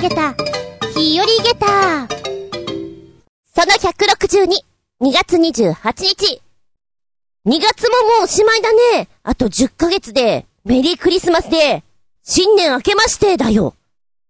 [0.00, 0.34] げた、
[0.94, 2.08] 日和げた。
[3.54, 4.46] その162、
[5.00, 6.40] 2月28日。
[7.46, 9.08] 2月ももうおしまいだね。
[9.24, 11.82] あと10ヶ月で、メリークリスマスで、
[12.22, 13.74] 新年明けましてだよ。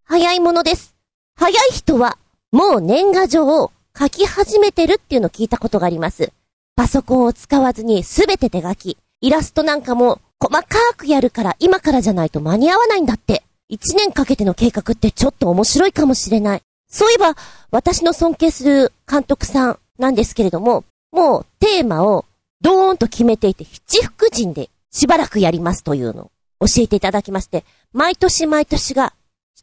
[0.04, 0.94] 早いものです。
[1.36, 2.16] 早い人は、
[2.50, 6.32] もう年賀状を書き始めてるっていうのを聞いたことがあります。
[6.76, 8.96] パソコンを使わずにすべて手書き。
[9.20, 13.42] イラストなんかも細かくやるから今からじゃないと間に合わないんだって。
[13.68, 16.62] 一年かけての計画ってちょっと面白いかもしれない。
[16.90, 17.36] そういえば、
[17.70, 22.24] 私の尊敬する監督さんなんですけれども、もうテーマを
[22.60, 29.12] ドーンと決めていて、七福神でしばらくやりますというのを教えていただきまして、毎年毎年が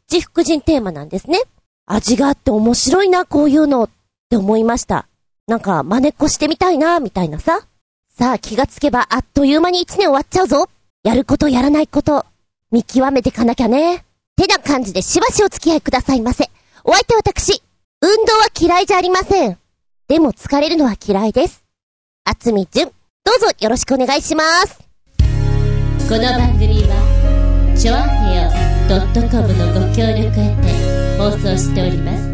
[0.08, 1.40] 七福神テーマなんですね。
[1.86, 3.90] 味があって面白いな、こういうのっ
[4.30, 5.08] て思いました。
[5.48, 7.66] なんか真似っこしてみたいな、みたいなさ。
[8.16, 10.68] さあ気がつけばあっという間に一年終わっちゃうぞ。
[11.02, 12.24] やることやらないこと、
[12.76, 14.04] 見極めてかなきゃね。
[14.36, 16.50] てな感じでしばしお付き合いくださいませ。
[16.84, 17.62] お相手私、
[18.02, 19.56] 運動は嫌いじゃありません。
[20.08, 21.64] でも疲れるのは嫌いです。
[22.24, 22.88] あつみじゅん、
[23.24, 24.78] どうぞよろしくお願いします。
[26.06, 28.50] この番組は、ちょあへよ
[29.30, 32.28] .com のご協力へて放送しております。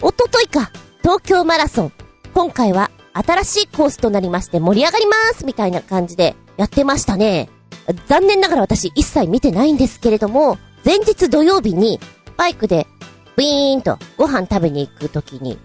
[0.00, 1.92] おとといか、東京マラソン。
[2.34, 7.50] 今回は新しいコースとなりまして盛り上がりますみたいな感じでやってましたね。
[8.06, 12.00] 残念ながら私一切見てないんですけれども、前日土曜日に
[12.36, 12.86] バイクで
[13.36, 15.58] ウィーンとご飯食べに行くときに、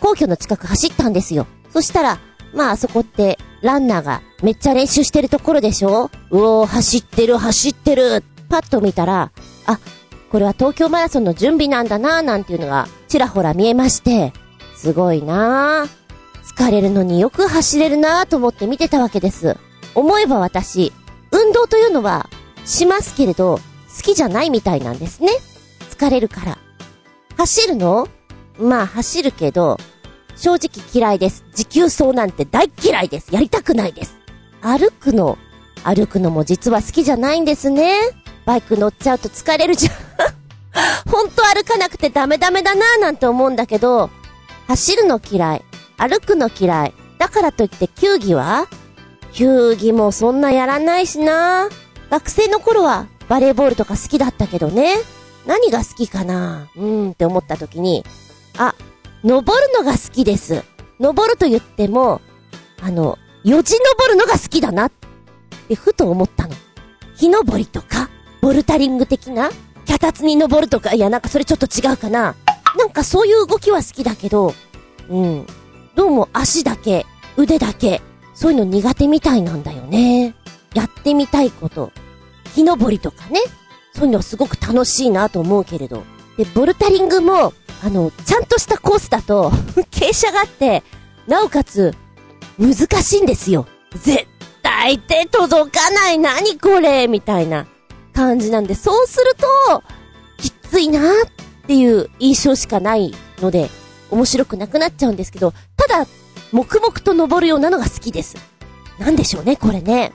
[0.00, 1.46] 皇居の近く走ったんですよ。
[1.72, 2.18] そしたら、
[2.52, 6.10] まああそこってランナーがめっちゃ練習してるところでしょ？
[6.30, 9.32] うおー、走ってる走ってるパッと見たら、
[9.66, 9.78] あ、
[10.30, 14.32] これは東京マラソンの準備なんだなーなんていうのがちらほら見えまして、
[14.74, 16.01] すごいなー。
[16.56, 19.56] 疲れるのによく走れるなぁと思って見てたわけです。
[19.94, 20.92] 思えば私、
[21.30, 22.28] 運動というのは、
[22.64, 23.58] しますけれど、
[23.96, 25.30] 好きじゃないみたいなんですね。
[25.90, 26.58] 疲れるから。
[27.36, 28.08] 走るの？
[28.58, 29.78] まあ走るけど、
[30.36, 31.44] 正直嫌いです。
[31.54, 33.34] 持久走なんて大嫌いです。
[33.34, 34.16] やりたくないです。
[34.60, 35.38] 歩くの、
[35.84, 37.98] 歩くのも実は好きじゃないんですね。
[38.44, 39.92] バイク乗っちゃうと疲れるじゃん。
[41.10, 44.10] ほんと歩かなくてダメダメだなぁなんて思うんだけど、
[44.68, 45.64] 走るの嫌い。
[46.02, 46.94] 歩くの嫌い。
[47.18, 48.66] だからといって球技は？
[49.32, 51.68] 球技もそんなやらないしな。
[52.10, 54.96] 学生の頃はバレーボールとか好きだったけどね。
[55.46, 56.68] 何が好きかな？
[56.74, 58.04] うーんって思った時に、
[58.58, 58.74] あ、
[59.22, 60.64] 登るのが好きです。
[60.98, 62.20] 登ると言っても、
[62.80, 64.92] あの、よじ登るのが好きだなっ
[65.68, 66.54] てふと思ったの。
[67.16, 69.50] 木登りとか、ボルタリング的な、
[69.86, 72.34] 脚立に登るとか、いやなんかそれちょっと違うかな。
[72.76, 74.52] なんかそういう動きは好きだけど、
[75.08, 75.46] うん。
[75.94, 78.00] どうも足だけ、腕だけ、
[78.34, 80.34] そういうの苦手みたいなんだよね。
[80.74, 81.92] やってみたいこと。
[82.54, 83.40] 木登りとかね。
[83.94, 86.02] そういうのすごく楽しいなと思うけれど。
[86.38, 87.52] で、ボルタリングも、
[87.84, 89.50] あの、ちゃんとしたコースだと
[89.90, 90.82] 傾斜があって、
[91.26, 91.94] なおかつ、
[92.58, 93.66] 難しいんですよ。
[93.94, 94.26] 絶
[94.62, 97.06] 対手届かない何これ？
[97.06, 97.66] みたいな
[98.14, 99.34] 感じなんで、そうする
[99.68, 99.82] と、
[100.38, 101.04] きついなっ
[101.66, 103.68] ていう印象しかないので、
[104.12, 106.06] 面白くなくなっちゃうんですけど、ただ、
[106.52, 108.36] 黙々と登るようなのが好きです。
[108.98, 110.12] なんでしょうね、これね。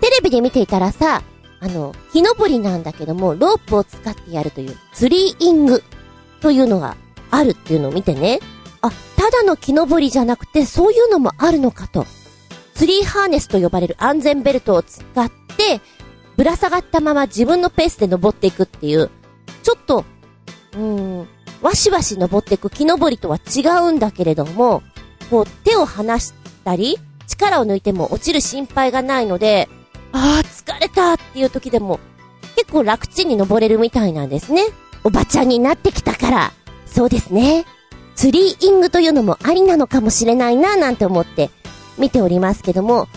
[0.00, 1.22] テレビで見ていたらさ、
[1.60, 5.82] あの、木登りなんだけども、ロープを使ってやるという、ツリーイング
[6.40, 6.96] というのが
[7.30, 8.40] あるっていうのを見てね。
[8.82, 12.04] あ、ただの木登りじゃなくて、そういうのもあるのかと。
[12.74, 15.80] ツリーハーネスと呼ばれる安全ベルトを使って、
[16.36, 19.10] ぶら下がったまま自分のペースで登っていくっていう、
[19.62, 20.04] ちょっと、
[20.74, 20.80] うー
[21.22, 21.28] ん、
[21.66, 24.84] わしわし登っていく木登りとは違うんだけれども、
[25.30, 26.32] こう手を離し
[26.64, 26.96] たり、
[27.26, 29.68] 力を抜いても落ちる心配がないので、
[30.12, 31.98] ああ、疲れたっていう時でも、
[32.54, 34.62] 結構楽ちんに登れるみたいなんですね。
[35.02, 36.52] おばちゃんになってきたから、
[36.86, 37.66] そうですね。
[38.14, 41.50] ツリーイングというのもありなのかもしれないななんて思って
[41.98, 43.08] 見ておりますけども、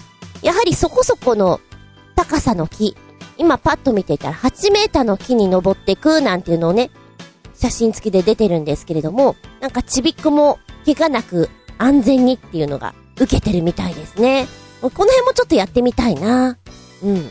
[0.41, 1.61] やはりそこそこの
[2.15, 2.97] 高さの木、
[3.37, 6.89] 今パッと見ていたら8メーターの木に登っていくなんていうのをね、
[7.59, 14.47] 写真付きで出てるんですけれども、なんかちびっこも怪我なく安全にっていうのが受けてるみたいですね。
[14.81, 16.57] この辺もちょっとやってみたいな。
[17.03, 17.17] うん。
[17.17, 17.21] あ、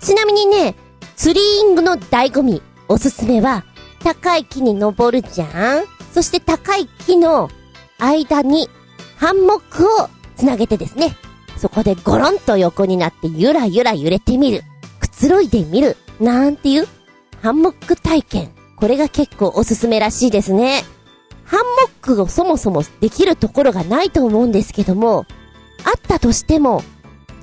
[0.00, 0.74] ちなみにね、
[1.14, 3.64] ツリーイングの醍醐味、おすすめは、
[4.02, 7.50] 高い木に登るじゃんそして高い木の
[7.98, 8.68] 間に
[9.16, 11.16] ハンモックをつなげてですね。
[11.56, 14.62] そこでゴロンと横になってゆらゆら揺れてみる。
[15.00, 15.96] くつろいでみる。
[16.20, 16.88] なんていう？
[17.42, 18.55] ハンモック体験。
[18.76, 20.84] これが結構おすすめらしいですね。
[21.44, 25.26] ハンモックをそもそもできるところがないと思うんですけども、
[25.84, 26.82] あったとしても、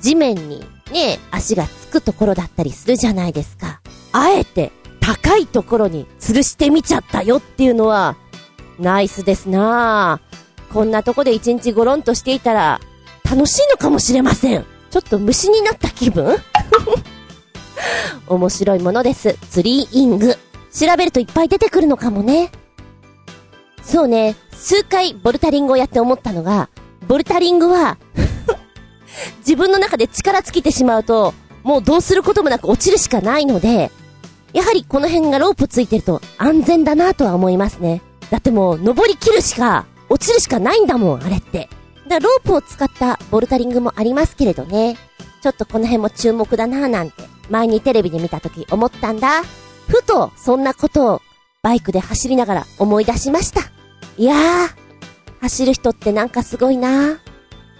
[0.00, 0.60] 地面に
[0.92, 3.80] ね、足がつくところだったりするじゃないですか。
[4.12, 4.70] あえて
[5.00, 8.16] 高いところに吊るしてみちゃったよっていうのは、
[8.78, 10.72] ナイスですなぁ。
[10.72, 12.80] こんなとこで一日ゴロンとしていたら、
[13.24, 14.64] 楽しいのかもしれません。
[14.90, 16.36] ちょっと虫になった気分？
[18.28, 19.36] 面白いものです。
[19.50, 20.36] ツリーイング。
[20.74, 22.50] 調べるといっぱい出てくるのかもね。
[23.82, 26.68] そうね、数回ボルタリングをやって思ったのが、
[27.06, 27.98] ボルタリングは
[29.40, 31.32] 自分の中で力尽きてしまうと、
[31.62, 33.90] もうどうすることもなく落ちるしかないので、
[34.52, 38.02] やはりこの辺がロープついてると安全だなとは思いますね。
[38.30, 41.68] だってもう登り切るしか、落ちるしかないんだもん、あれって。
[42.08, 44.96] だからロープを使ったボルタリングもありますけれどね。
[45.42, 49.42] ちょっとこの辺も注目だなぁなんて、前にテレビで見た時思ったんだ。
[49.88, 51.22] ふと、そんなことを、
[51.62, 53.60] バイクで走りながら思い出しました。
[54.18, 54.68] いやー、
[55.40, 57.18] 走る人ってなんかすごいな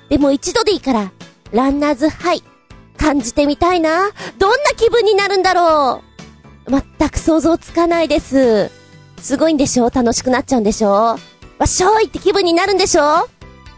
[0.09, 1.13] でも一度でいいから、
[1.53, 2.43] ランナーズハイ、
[2.97, 6.03] 感じてみたいなどんな気分になるんだろ
[6.67, 8.71] う全く想像つかないです。
[9.19, 9.91] すごいんでしょ？
[9.91, 10.91] 楽しくなっちゃうんでしょ？
[10.91, 11.19] わ
[11.65, 13.29] っしょいって気分になるんでしょ？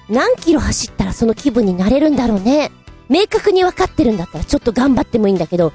[0.08, 2.70] 何キロ走ったらその気分になれるんだろうね。
[3.08, 5.72] 明確に分かってるんだったらちょっと頑張ってもいいんだけど、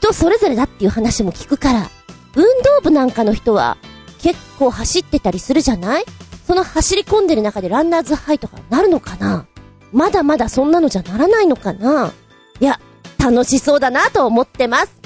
[0.00, 1.90] 人それぞれだっていう話も聞くから、
[2.34, 2.44] 運
[2.80, 3.76] 動部なんかの人は
[4.18, 6.04] 結構走ってたりするじゃない？
[6.46, 9.46] その走り込んでる中でランナーズハイとかなるのかな？
[9.92, 12.12] まだまだそんなのじゃならないのかな？
[12.60, 12.80] いや、
[13.18, 14.96] 楽しそうだなと思ってます。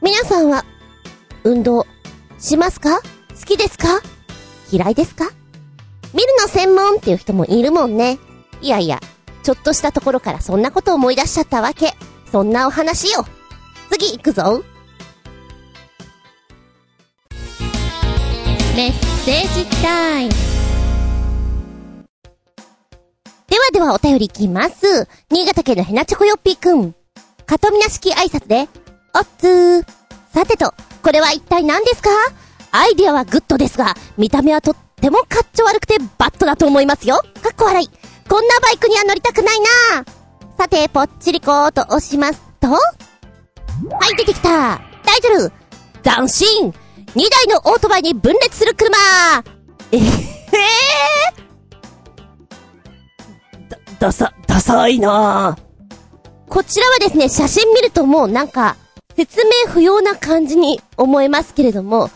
[0.00, 0.64] 皆さんは、
[1.44, 1.86] 運動、
[2.38, 3.00] しますか？
[3.00, 4.00] 好きですか？
[4.72, 5.30] 嫌いですか？
[6.12, 8.18] 見るの専門っていう人もいるもんね。
[8.60, 8.98] いやいや、
[9.42, 11.94] ちょっとしたところからそんなこと思い出しちゃったわけ。
[12.30, 13.24] そんなお話よ。
[14.02, 14.64] 次行くぞ。
[18.74, 18.92] メッ
[19.24, 20.32] セージタイム。
[23.46, 25.06] ではではお便りいきます。
[25.30, 26.92] 新潟県のヘナチョコヨッピーくん。
[27.46, 28.68] かとみな式挨拶で、
[29.14, 29.86] おっつー。
[30.34, 32.10] さてと、これは一体何ですか？
[32.72, 37.20] アイディアはグッドですが、見た目はとってもかっちょ悪くてバッドだと思いますよ。
[37.40, 37.88] かっこ笑い。
[38.28, 40.04] こんなバイクには乗りたくないな
[40.58, 42.68] さて、ぽっちりこーと押しますと、
[43.90, 44.80] はい、出てきた。
[45.04, 45.52] タイトル。
[46.02, 48.96] 斬新 !2 台のオートバイに分裂する車。
[49.92, 50.02] えへへ
[53.68, 55.56] だ、ダサ、ダサいな。
[56.48, 58.76] こちらはですね、写真見るともうなんか、
[59.16, 62.10] 説明不要な感じに思えますけれども、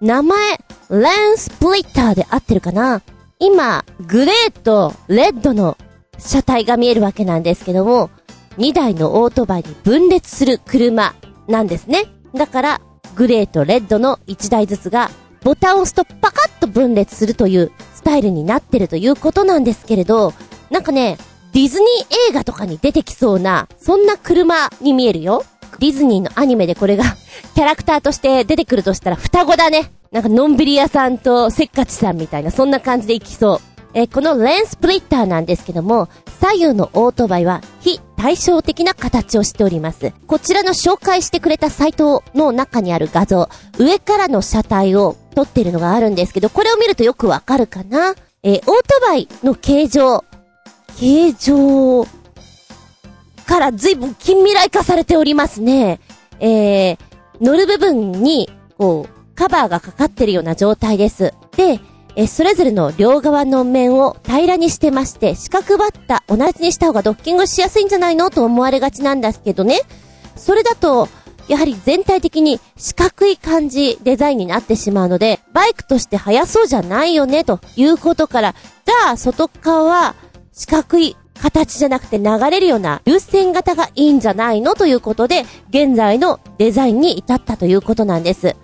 [0.00, 0.58] 名前、
[0.90, 3.02] レンスプリッターで合ってるかな。
[3.38, 5.76] 今、グレーとレッドの
[6.18, 8.10] 車体が見えるわけなんですけども、
[8.58, 11.14] 2台のオートバイに分裂する車
[11.48, 12.04] なんですね。
[12.34, 12.80] だから、
[13.14, 15.10] グレーとレッドの1台ずつが、
[15.42, 20.32] ボタンを押すとパカッと分裂するというスタイルになってるということなんですけれど、
[20.70, 21.18] なんかね、
[21.52, 25.44] ディズニー映画とかに出てきそうな、そんな車に見えるよ。
[25.78, 27.04] ディズニーのアニメでこれが
[27.54, 29.92] キャラクターとして出てくるとしたら双子だね。
[30.12, 33.71] なんかのんびり屋さんとせっかちさんみたいな、そんな感じでいきそう。
[33.94, 36.08] えこのレンスプリッターなんですけども、
[36.40, 40.12] 左右のオートバイは非対称的な形をしております。
[40.26, 43.48] こちらの紹介してくれたサイトの中にある画像、
[43.78, 48.14] 上からの車体を撮ってるのがあるんですけど、これを見るとよくわかるかな？
[48.42, 48.72] えー、オート
[49.06, 50.24] バイの形状、
[50.98, 52.06] 形状
[53.46, 56.00] から随分近未来化されておりますね。
[56.40, 56.98] えー、
[57.40, 61.34] 乗る部分に、こう、カバーがかかってるような状態です。
[61.56, 61.80] で、
[62.14, 69.80] え、それぞれの両側の面を平らにしてまして、四角バッタ、同じにした方がドッキングしやすいんじゃないのと思われがちなんですけどね。
[70.36, 71.08] それだと、
[71.48, 78.54] やはり全体的に四角い感じ、デザインになってしまうので、バイクとして速そうじゃないよね、ということから、
[78.84, 80.14] じゃあ、外側は
[80.52, 88.54] 四角い形じゃなくて流れるような流線型がいいんじゃないのということで、現在のデザインに至ったということなんです。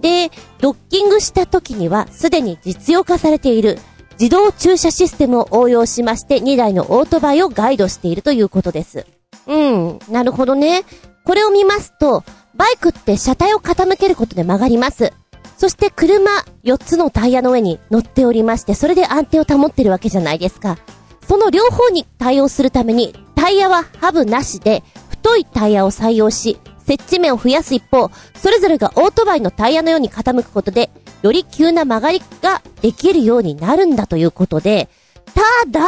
[0.00, 3.78] で、ドッキングした時にはすでに実用化されている
[4.20, 9.06] 自動駐車システムを応用しまして2台のオートバイをガイドしているということです。
[9.46, 10.84] うん、なるほどね。
[11.24, 12.24] これを見ますと、
[12.54, 15.12] バイクって車体を傾けることで曲がります。
[15.56, 16.30] そして車
[16.64, 20.78] 4つのタイヤの上に乗っておりまして、それで安定を保ってるわけじゃないですか。
[21.26, 30.90] その両方に対応するために、タイヤはハブなしで、太いタイヤを採用し、接地面を増やす一方、それぞれがオートバイのタイヤのように傾くことで、
[31.20, 34.88] より急な曲がりができるようになるんだということで、
[35.34, 35.86] ただ、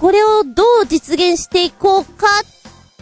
[0.00, 2.26] これをどう実現していこうか、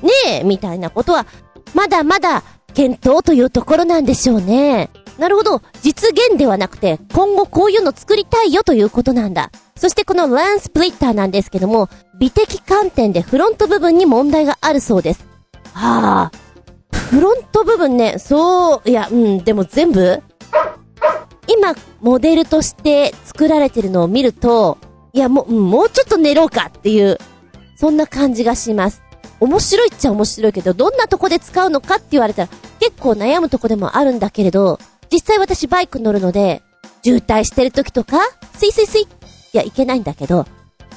[0.02, 1.26] ねえ、みたいなことは、
[1.72, 2.42] まだまだ
[2.74, 4.90] 検討というところなんでしょうね。
[5.18, 5.62] なるほど。
[5.80, 9.50] 実現ではなくて、今後こういうの作りたいよということなんだ。
[9.74, 15.24] そしてこのランスプリッターなんですけども、美的観点でフロント部分に問題があるそうです。
[15.72, 16.45] はあ、
[17.10, 20.22] フロント部分ね、そう、いや、うん、でも全部
[21.48, 24.78] 今、モデルとして作られてるのを見ると、
[25.12, 27.18] いや、もう、もうちょっと寝ろうかっていう、
[27.76, 29.02] そんな感じがします。
[29.38, 32.48] 面白いっちゃ面白いけど、どんなとこで使うのかって言われたら、
[32.80, 34.78] 結構悩むとこでもあるんだけれど、
[35.12, 36.62] 実際私バイク乗るので、
[37.04, 38.18] 渋滞してる時とか、
[38.54, 39.02] スイスイスイ。
[39.02, 39.06] い
[39.52, 40.46] や、いけないんだけど、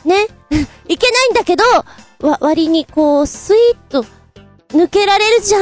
[0.06, 0.28] ね？
[0.88, 1.64] いけないんだけど、
[2.22, 4.06] わ、割にこう、スイッと、
[4.70, 5.62] 抜けられるじゃん？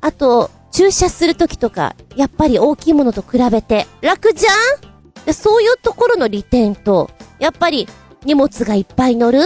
[0.00, 5.34] あと、駐車する時とか、やっぱり大きいものと比べて、楽じゃん？
[5.34, 7.88] そういうところの利点と、やっぱり、
[8.24, 9.40] 荷物がいっぱい乗る？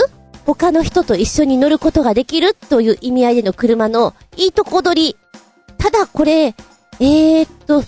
[0.44, 2.54] 他の人と一緒に乗ることができる？
[2.54, 5.16] という意味合いでの車のいいとこ取り。
[5.78, 7.84] ただこれ、えー、っと、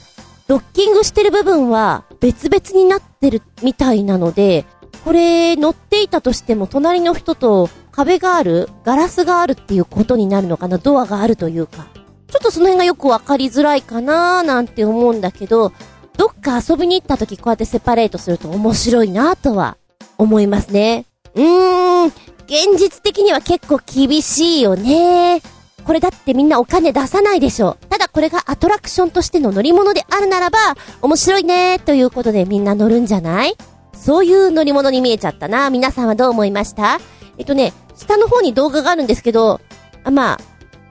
[0.46, 4.66] ドッキングしてる部分は別々になってるみたいなので、
[5.04, 11.86] これ乗っていたとしても隣の人と壁があるガラスがあるっていうことになるのかなドアがあるというか。
[12.28, 15.72] ちょっとその辺がよくわかりづらいかなーなんて思うんだけど、
[16.16, 19.76] どっか遊びに行った時こうやってセパレートすると面白いなとは
[20.16, 21.04] 思いますね。
[21.34, 25.42] うーん、現実的には結構厳しいよね。
[25.84, 27.76] これだってみんなお金出さないでしょ。
[27.90, 30.58] ただこれがアトラクションとしての乗り物であるならば、
[31.02, 33.56] 面白いねということでみんな乗るんじゃない？
[33.92, 35.68] そういう乗り物に見えちゃったな。
[35.70, 36.98] 皆さんはどう思いました？
[37.38, 37.72] えっとね、
[38.02, 39.60] 下の方に動画があるんですけど、
[40.04, 40.38] あまあ、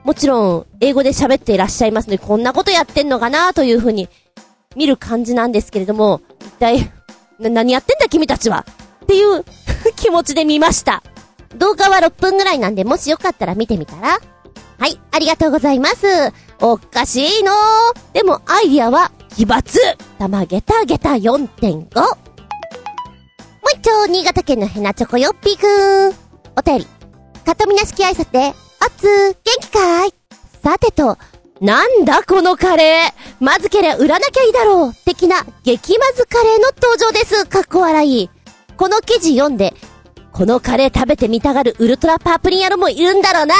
[0.04, 4.08] もちろん、英語で喋っていらっしゃいますので、こんなことやってんのかなというふうに、
[4.74, 6.90] 見る感じなんですけれども、一体、
[7.38, 8.64] な、何やってんだ君たちは？
[9.04, 9.44] っていう
[9.96, 11.02] 気持ちで見ました。
[11.56, 14.18] 動画は6分ぐらいなんで、もしよかったら見てみたら？
[14.78, 16.32] はい、ありがとうございます。
[16.60, 17.52] おかしいの
[18.12, 19.62] でも、アイディアは、奇抜
[20.18, 22.00] 玉ゲタゲタ4.5。
[22.00, 22.16] もう
[23.76, 26.16] 一丁、新潟県のヘナチョコヨッピーくん。
[26.56, 26.86] お便り。
[27.42, 30.14] かとみなしき挨拶で、おつー、元気かーい？
[30.62, 31.18] さてと、
[31.60, 33.44] なんだこのカレー？
[33.44, 37.46] まずけりゃ売らなきゃいいだろう的な激まずカレーの登場です。
[37.46, 38.30] かっこ笑い。
[38.76, 39.74] この記事読んで、
[40.32, 43.54] このカレー食べてみたがるウルトラパープリン野郎もいるんだろうな。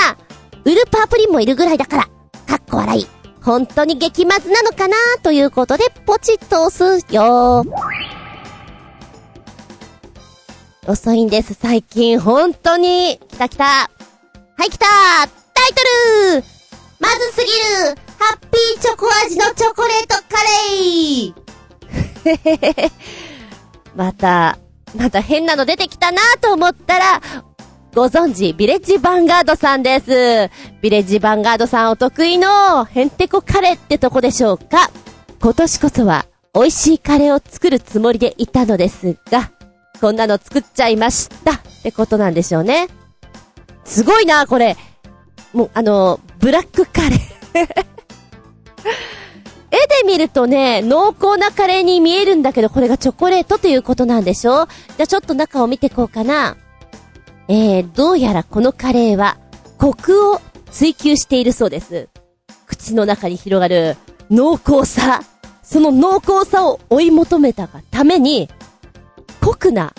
[0.64, 2.04] ウルパープリンもいるぐらいだから、
[2.46, 3.06] かっこ笑い。
[3.42, 4.96] 本当に激まずなのかな？
[5.22, 7.64] ということで、ポチッと押すよ。
[10.84, 12.18] 遅いんです、最近。
[12.18, 13.20] 本当に。
[13.28, 13.64] 来た来た。
[13.64, 13.88] は
[14.66, 15.74] い、来たタイ
[16.34, 16.44] トル
[16.98, 17.52] まずすぎ
[17.86, 20.42] るハッピーチョコ味のチョコレートカ
[22.34, 22.90] レー。
[23.94, 24.58] また、
[24.96, 27.22] また変なの出てきたなと思ったら、
[27.94, 30.50] ご存知、ビレッジヴァンガードさんです。
[30.80, 34.90] ビレッジヴァンガードさんお得意のヘンテコカレーってとこでしょうか
[35.40, 39.52] 今年こそは美味しいカレーを作るつもりでいたのですが、
[40.02, 42.88] こんなの作っちゃいましたってことなんでしょうね。
[43.84, 44.76] すごいな、これ。
[45.52, 47.20] もう、あの、ブラックカレー
[49.70, 56.56] 絵で見るとね、濃厚なカレーに見えるんだけど、これがチョコレートということなんでしょうじゃあちょっと中を見てこうかな。
[57.46, 59.38] えー、どうやらこのカレーは、
[59.78, 60.40] コクを
[60.72, 62.08] 追求しているそうです。
[62.66, 63.96] 口の中に広がる
[64.32, 65.22] 濃厚さ。
[65.62, 68.48] その濃厚さを追い求めたがために、
[69.42, 69.92] 濃くな、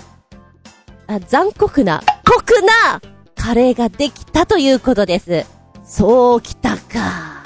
[1.05, 3.01] あ、残酷な、濃くな
[3.35, 5.45] カレーができたということです。
[5.83, 7.43] そうきたか。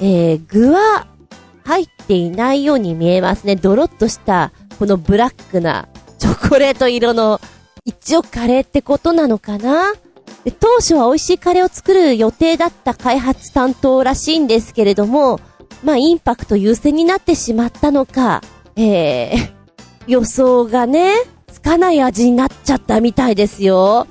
[0.00, 1.06] えー、具は
[1.64, 3.54] 入っていないように見えますね。
[3.54, 4.50] ドロッとした、
[4.80, 5.88] このブラックな、
[6.18, 7.40] チョコレート色の、
[7.84, 9.92] 一応カレーってことなのかな
[10.42, 15.38] で当初は美味しいカレーを作る予定だった開発担当らしいんですけれども、
[15.84, 18.42] まあ、インパクト優先になってしまったのか、
[18.76, 19.57] えー、
[20.08, 21.12] 予想がね、
[21.52, 24.06] つかない味になっちゃったみたいですよ。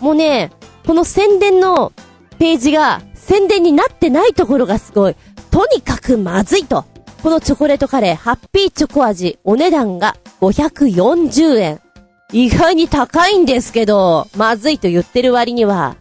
[0.00, 0.52] もうね、
[0.86, 1.92] この宣伝の
[2.38, 5.16] ページが宣伝になってないところがすごい。
[5.50, 6.84] とにかくまずいと。
[7.22, 11.80] このチョコレートカレー、ハッピーチョコ味、お値段が540円。
[12.30, 15.96] 意外に高いんですけど、まずいと言ってる割には。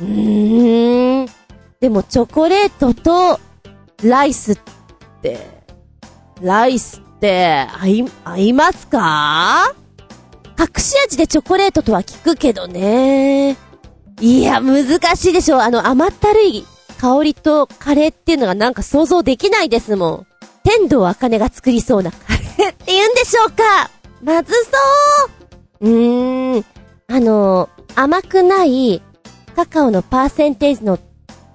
[0.00, 1.26] うーん。
[1.80, 3.40] でもチョコレートと
[4.04, 4.58] ライスっ
[5.22, 5.64] て、
[6.40, 9.72] ライスって合い、合いますか？
[10.58, 13.56] 隠し味でチョコレートとは聞くけどね。
[14.20, 14.84] いや、難
[15.16, 15.62] しいでしょ。
[15.62, 16.66] あの甘ったるい
[17.00, 20.26] 香りとカレーっていうのがなんか想像できないですもん。
[20.64, 23.62] 天童茜が作りそうなカレーって言うんでしょうか？
[24.20, 24.70] まずそ
[25.80, 26.64] ううーん。
[27.08, 29.00] あの、甘くない
[29.54, 30.98] カカオのパーセンテージの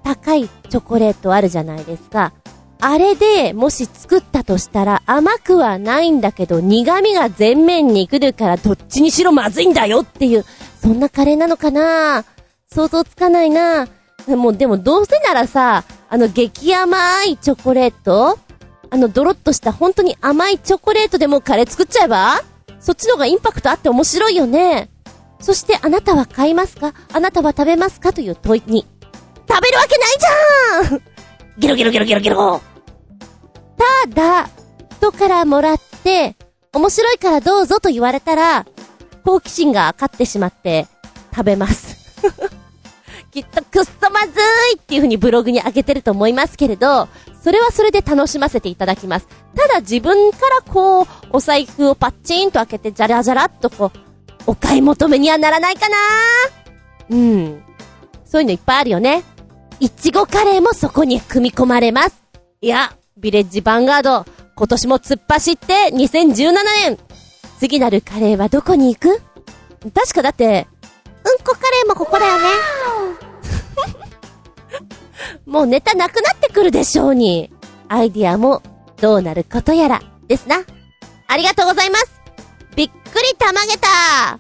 [0.06, 2.32] 高いチョコレートあるじゃないですか。
[2.80, 10.46] あれで、もし作ったとしたら甘くはないんだけど苦味が全面に来るからどっちにしろまずいんだよっていう、
[10.82, 12.24] そんなカレーなのかな？
[12.72, 13.88] 想像つかないな。
[14.28, 18.38] もうでもどうせならさ、あの激甘いチョコレート？
[18.90, 22.42] あのドロッとした本当に甘いチョコレートでもカレー作っちゃえば？
[22.80, 24.90] そっちの方がインパクトあって面白いよね。
[25.40, 26.94] そしてあなたは買いますか？
[27.12, 28.14] あなたは食べますか？
[28.14, 28.86] という問いに、
[29.50, 31.02] 食べるわけないじゃん！
[31.58, 32.62] ゲロゲロゲロゲロゲロ。
[33.78, 34.50] ただ、
[34.98, 36.36] 人からもらって、
[36.74, 38.66] 面白いからどうぞと言われたら、
[39.24, 40.88] 好奇心が勝ってしまって
[41.32, 41.98] 食べます。
[43.32, 44.28] きっとくっそまず
[44.74, 47.08] いっていう風にブログに上げてると思いますけれど、
[47.44, 49.28] それはそれで楽しませていただきます。
[49.56, 54.00] ただ自分からこう、お財布をパッチンと開けてじゃらじゃらっとこう、
[54.48, 55.96] お買い求めにはならないかな
[57.10, 57.64] うん。
[58.26, 59.24] そういうのいっぱいあるよね。
[59.80, 62.16] いちごカレーもそこに組み込まれます。
[62.62, 66.52] いや、ビレッジヴァンガード、今年も突っ走って2017
[66.86, 66.98] 年
[67.60, 69.22] 次なるカレーはどこに行く？
[69.94, 70.68] 確かだって、
[71.24, 72.44] うんこカレーもここだよね。
[75.46, 77.52] もうネタなくなってくるでしょうに。
[77.90, 78.62] アイディアも
[78.98, 80.58] どうなることやらですな。
[81.28, 82.22] ありがとうございます。
[82.76, 84.40] びっくりたまげたっ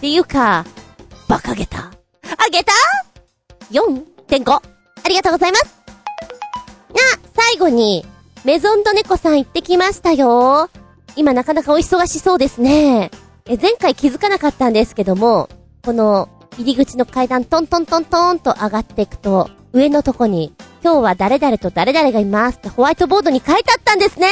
[0.00, 0.64] ていうか、
[1.28, 1.78] バカげた。
[1.80, 1.90] あ
[2.50, 2.72] げた
[3.72, 4.52] ?4.5。
[4.52, 5.75] ありがとうございます。
[7.00, 8.04] あ、最後に、
[8.44, 10.70] メゾンドネコさん行ってきましたよ。
[11.16, 13.10] 今なかなかお忙しそうですね。
[13.46, 15.48] え、前回気づかなかったんですけども、
[15.84, 24.28] この入り口の階段トントントントンと上がっていくと、上のとこに、今日は誰々と誰々がいますってホワイトボードに書いてあったんですね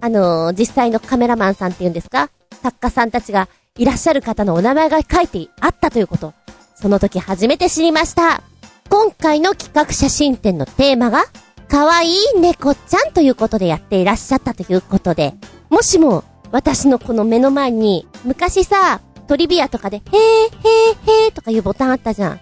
[0.00, 2.30] あのー、実際のカメラマンさんって言うんですか？
[2.62, 3.48] 作家さんたちが
[3.78, 6.34] いらっしゃる方のお名前が書いてあったということ。
[6.74, 8.42] その時初めて知りました。
[8.90, 11.24] 今回の企画写真展のテーマが、
[11.68, 15.34] 可愛い猫ちゃんということでやっていらっしゃったということで、
[15.68, 22.40] もしも、私のこの目の前に、昔さ、トリビアとかで、へー、へー、へーとかいうボタンあったじゃん。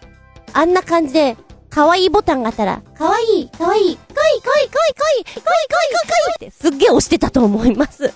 [0.53, 1.37] あんな感じで、
[1.71, 4.81] 可愛いボタンがあったら、可愛い、可愛い、かいかいかいか
[5.21, 8.13] い、かいかいかいかいってすっげー押してたと思います。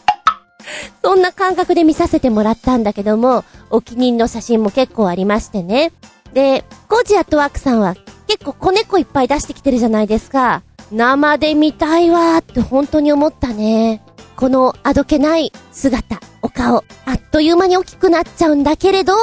[1.02, 5.92] そんな感覚で見させてもらったんだけども、お気に入りの写真も結構ありましてね。
[6.34, 10.62] で、ゴジアットワークさんは結構子猫いっぱい出してきてるじゃないですか。
[10.90, 14.02] 生で見たいわーって本当に思ったね。
[14.36, 19.14] このあどけない姿、お顔、あっという間に大きくなっちゃうんだけれど、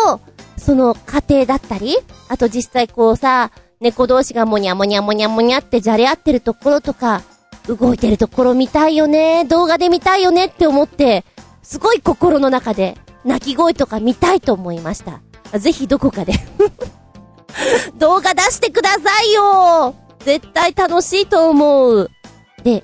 [0.58, 1.95] その過程だったり、
[2.28, 7.23] あと実際こうさ、猫同士がもにゃもにゃもにゃもにゃってじゃれ合ってるところとか、
[7.67, 11.23] 動いてるところ見たいよね、動画で見たいよねって思って、
[11.63, 15.21] すごい心の中で泣き声とか見たいと思いました。
[15.58, 16.34] ぜひどこかで
[17.97, 22.09] 動画出してくださいよ絶対楽しいと思う。
[22.63, 22.83] で、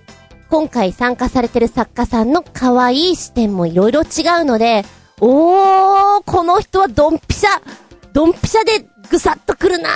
[0.49, 4.86] 今回参加されてる作家さんの可愛い視点もいろいろ違うので、
[5.19, 7.49] おー、この人はドンピシャ、
[8.13, 9.89] ドンピシャでぐさっとくるな。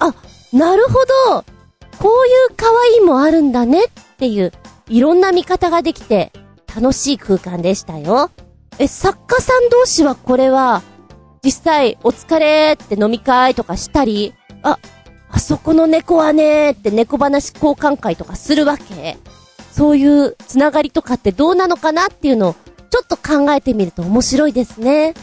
[0.00, 0.14] あ、
[0.52, 0.94] なるほ
[1.30, 1.44] ど。
[2.00, 4.52] こういう可愛いもあるんだねっていう、
[4.88, 6.32] いろんな見方ができて、
[6.74, 8.32] 楽しい空間でしたよ。
[8.80, 10.82] え、作家さん同士はこれは、
[11.44, 14.78] 実際、お疲れって飲み会とかしたり、あ、
[15.32, 19.16] あそこの猫はねーって猫話交換会とかするわけ
[19.70, 22.54] そういうつながりとかってどうなのかなっていうのを、
[22.90, 25.14] ちょっと考えてみると面白いですね。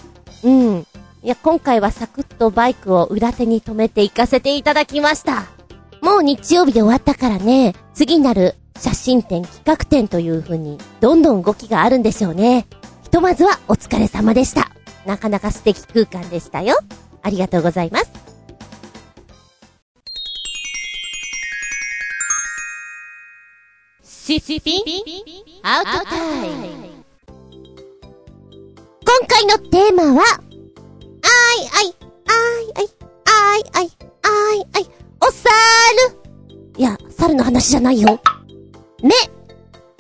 [0.44, 0.86] うん。
[1.22, 5.46] いや、今回はサクッとバイクを裏手に止めて行かせていただきました。
[6.02, 12.68] もう日曜日で終わったからね、次なる写真展、企画展という風に、どんどん動きがあるんでしょうね。
[13.04, 14.72] ひとまずはお疲れ様でした。
[15.06, 16.78] なかなか素敵空間でしたよ。
[17.22, 18.37] ありがとうございます。
[24.28, 24.84] シシピン
[25.64, 26.68] アウトタイム
[29.06, 31.28] 今回のテーマは、あ
[31.62, 31.96] いあい、
[32.28, 32.90] あいあい、
[33.24, 33.92] あいあい、
[34.24, 34.90] あいあい、
[35.22, 35.50] おさ
[36.10, 36.20] る
[36.78, 38.20] いや、猿の話じゃないよ。
[39.02, 39.12] 目、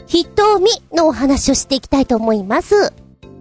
[0.08, 2.92] 瞳のお話をしていきたいと思います。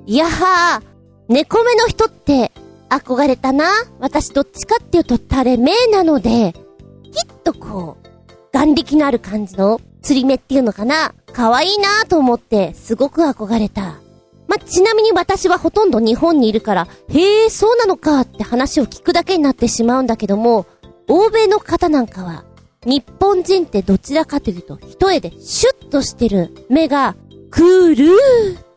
[0.07, 0.85] いやはー、
[1.27, 2.53] 猫目の人って
[2.91, 3.73] 憧れたな。
[3.99, 8.07] 私どっちかっていうと垂れ目なので、きっとこう、
[8.53, 11.15] 眼力のある感じの釣り目っていうのかな？
[11.33, 13.99] 可愛いなと思って、すごく憧れた。
[14.47, 20.67] まちなみに私はほとんど日本にいるから、へえ、そうなのかって話を聞くだけになってしまうんだけども、
[21.09, 22.45] 欧米の方なんかは、
[22.85, 27.17] 日本人ってどちらかというと、一重でシュッとしてる目が、
[27.51, 28.05] クール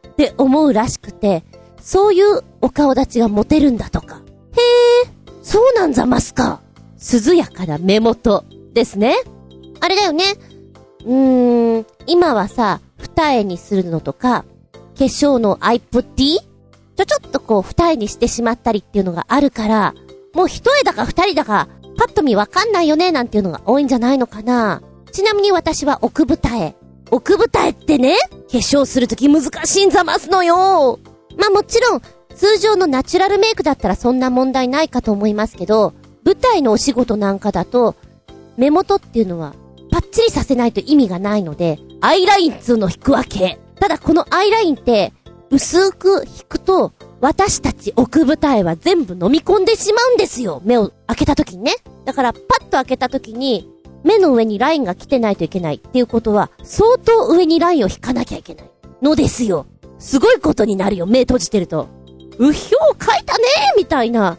[0.07, 1.43] ーって思うらしくて、
[1.79, 4.15] そういうお顔立ちがモテるんだとか。
[4.15, 4.19] へ
[5.05, 5.09] え、
[5.43, 6.61] そうなんざますか。
[6.97, 9.15] 涼やかな目元ですね。
[9.79, 10.23] あれだよね。
[11.05, 14.45] うーん、今はさ、二重にするのとか、
[14.97, 16.38] 化粧のアイプティ
[16.97, 19.93] ちょちょっとこう二重にしてしまったりっていうのがあるから、
[20.33, 24.81] もう一重だか二人だかパッと見わかんないよね、なんていうのが多いんじゃないのかな。
[25.12, 26.75] ちなみに私は奥二重。
[27.12, 28.15] 奥二重ってね、
[28.51, 30.99] 化粧するとき難しいんざますのよ。
[31.38, 32.01] まあもちろん、
[32.35, 37.95] 通常のナチュラルメイクだったらそんな問題ないかと思いますけど、舞台のお仕事なんかだと、
[38.57, 39.53] 目元っていうのは、
[39.91, 43.60] パッチリさせないと意味がないので、アイラインっつうの引くわけ。
[43.80, 45.13] ただこのアイラインって、
[45.52, 50.62] 薄く引くと、私たち奥舞台は全部飲み込んでしまうんですよ。
[50.63, 51.73] 目を開けた時にね。
[52.06, 53.69] だからパッと開けた時に、
[54.04, 58.69] 目の上にラインが来てないといけないっていうことは、相当上にラインを引かなきゃいけない
[59.02, 59.65] のですよ。
[59.97, 61.88] すごいことになるよ、目閉じてると。
[62.38, 64.38] うひょう書いたねーみたいな。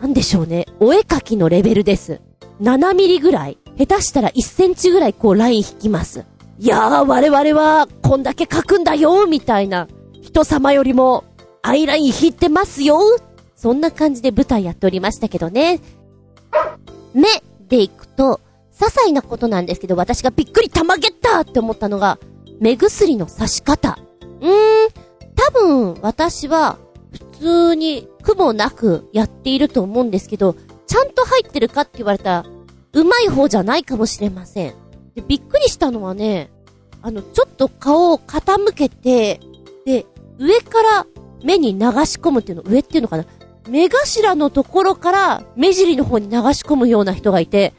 [0.00, 0.66] なんでしょうね。
[0.78, 2.20] お絵描きのレベルです。
[2.62, 6.26] 7ミリぐらい下手したら1センチぐらいこうライン引きます。
[6.58, 9.88] いやー、我々はこんだけ書くんだよみたいな。
[10.20, 11.24] 人様よりも
[11.62, 13.00] アイライン引いてますよ
[13.56, 15.80] そんな感じで舞台やっておりましたけどね。
[17.14, 17.24] 目
[17.68, 18.40] でいくと、
[18.78, 22.18] 些細なことなんですけど、私がびっくりたまげったって思ったのが、
[22.60, 23.98] 目薬の刺し方。
[24.42, 24.88] うーん、
[25.34, 26.76] 多分私は
[27.32, 30.54] 普通に苦もなくやっていると思うんですけど、
[30.86, 32.44] ちゃんと入ってるかって言われたら、
[32.92, 34.74] うまい方じゃないかもしれません。
[35.14, 36.50] で、びっくりしたのはね、
[37.02, 39.40] あの、ちょっと顔を傾けて、
[39.84, 40.06] で、
[40.38, 41.06] 上から
[41.42, 43.24] 目に流し込むっていうの、上っていうのかな？
[43.68, 47.74] 目頭のところから目尻の方に流し込むような人がいて、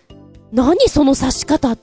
[0.52, 1.78] 何その刺し方っ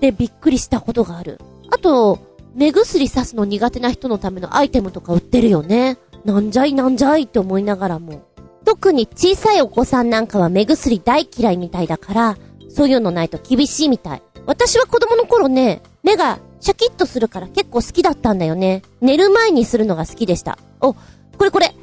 [0.00, 1.38] てびっくりしたことがある。
[1.70, 2.18] あと、
[2.54, 5.98] 目薬刺すの苦手な人のためのアイテムとか売ってるよね。
[6.24, 8.22] なんじゃいなんじゃいって思いながらも。
[8.64, 12.36] 特に小さいお子さんなんかは目薬大嫌いみたいだから、
[12.74, 14.22] そういうのないと厳しいみたい。
[14.46, 18.82] 私は子供の頃ね、目がシャキッとするから結構好きだったんだよね。
[19.00, 20.58] 寝る前にするのが好きでした。
[20.80, 20.98] お、こ
[21.44, 21.74] れこれ。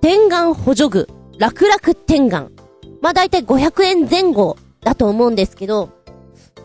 [0.00, 1.08] 点眼補助具。
[1.38, 2.52] 楽々点眼。
[3.00, 5.90] まあ、だいたい500円前後だと思うんですけど、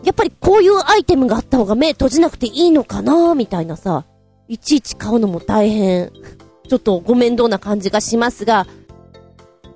[0.04, 4.04] やっぱりこういうアイテムがあった方が目閉じなくていいのかなみたいなさ。
[4.48, 6.10] いちいち買うのも大変。
[6.68, 8.66] ちょっとご面倒な感じがしますが、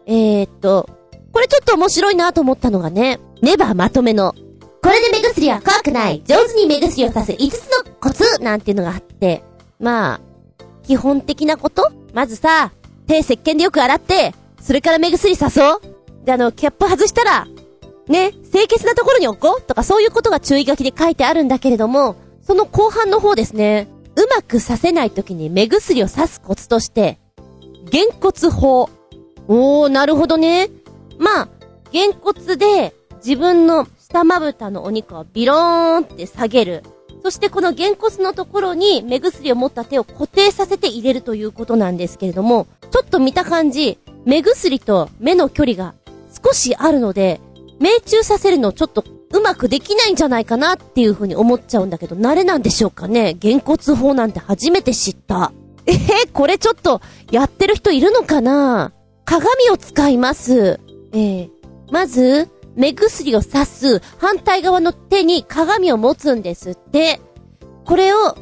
[0.07, 0.89] えー、っと、
[1.33, 4.35] これちょっと面白いなと思ったのがね、ネバーまとめの、
[4.83, 9.43] これで目薬は怖くない、上手に目薬をさす5つのコツなんていうのがあって、
[9.79, 10.21] まあ、
[10.85, 12.73] 基本的なことまずさ、
[13.07, 15.81] 手石鹸でよく洗って、それから目薬さそう
[16.25, 17.47] で、あの、キャップ外したら、
[18.09, 27.19] ね、清潔なところに置こうとかそういうことが注意書きで書いてあるんだけれども、その後半の方ですね、うまくさせない時に目薬をさすコツとして、
[27.91, 28.89] げんこつ法。
[29.49, 30.71] おー、なるほどね。
[31.19, 31.49] まあ、
[31.93, 32.95] げんこつで
[33.27, 36.85] 自分の下まぶたのお肉をビローンって下げる。
[37.25, 45.95] そしてこのげんこつのところに目薬を持った手を固定させて入れるということなんですけれども、ちょっと見た感じ、目薬と目の距離が
[46.45, 47.41] 少しあるので、
[47.81, 53.35] 命中させるのちょっとうまくできないんじゃないかなっていう風に思っちゃうんだけど、慣れなんでしょうかね？
[53.35, 55.51] げんこつ法なんて初めて知った。
[55.87, 57.01] えー、これちょっと
[57.33, 58.93] やってる人いるのかな？
[59.25, 60.79] 鏡を使います。
[61.13, 61.51] えー、
[61.91, 67.21] まず、目薬を刺す反対側の手に鏡を持つんですって。
[67.85, 68.37] これを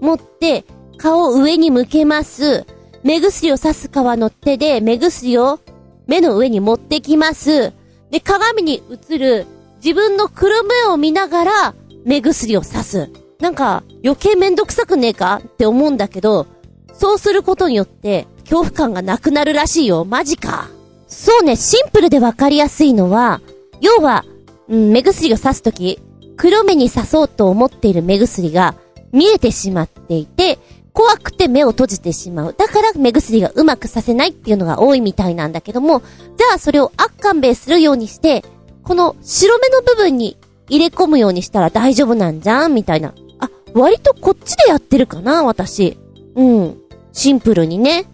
[0.00, 0.64] 持って
[0.96, 2.64] 顔を上に向けます。
[3.02, 5.60] 目薬を刺す側の手で目薬を
[6.06, 7.72] 目の上に持ってきます。
[8.10, 13.10] で、鏡に映る自分の黒目を見ながら目薬を刺す。
[13.40, 15.42] なんか余計めんどくさくねえか？
[15.44, 16.46] って思うんだけど、
[16.92, 20.04] そうすることによって恐怖感がなくなるらしいよ。
[20.04, 20.68] マジか。
[21.08, 23.40] そうね、シンプルでわかりやすいのは、
[23.80, 24.24] 要は、
[24.68, 26.00] うん、目薬を刺すとき、
[26.36, 28.74] 黒目に刺そうと思っている目薬が
[29.12, 30.58] 見えてしまっていて、
[30.92, 32.54] 怖くて目を閉じてしまう。
[32.56, 38.44] だから目薬がうまくさせないっていうのが多いみたいなんだけども、じゃあそれを悪勘弁するようにして、
[38.82, 40.36] この白目の部分に
[40.68, 43.14] 入れ込むようにしたら大丈夫なんじゃんみたいな。
[43.38, 45.98] あ、割とこっちでやってるかな私。
[46.36, 46.78] うん。
[47.12, 48.04] シンプルにね。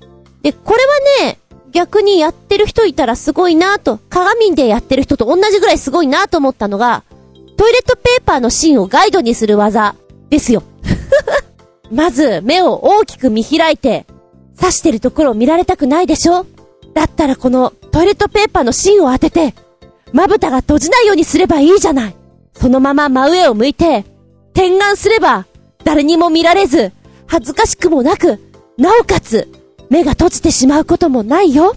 [0.43, 0.79] で、これ
[1.23, 1.40] はね、
[1.73, 7.05] 逆にやってる人いたらすごいなと、鏡でやってる人と同じぐらいすごいなと思ったのが、
[7.57, 9.95] トイレットペーパーの芯をガイドにする技
[10.31, 10.63] ですよ。
[11.93, 14.07] まず、目を大きく見開いて、
[14.59, 16.47] 刺してるところを見られたくないでしょ？
[16.95, 19.55] だったらこのトイレットペーパーの芯を当てて、
[20.13, 22.17] まぶたが閉じないようにすればいいじゃない。
[22.55, 24.05] そのまま真上を向いて、
[24.55, 25.47] 点眼すれば、
[25.85, 26.93] 誰にも見られず、
[27.27, 28.39] 恥ずかしくもなく、
[28.77, 29.49] なおかつ、
[29.91, 31.75] 目が閉じてしまうこともないよ。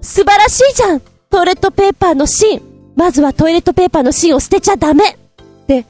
[0.00, 2.60] 素晴らしいじゃんトイレットペーパーの芯。
[2.96, 5.18] まずはトイレットペーパーの芯を捨てちゃダメ
[5.66, 5.84] で、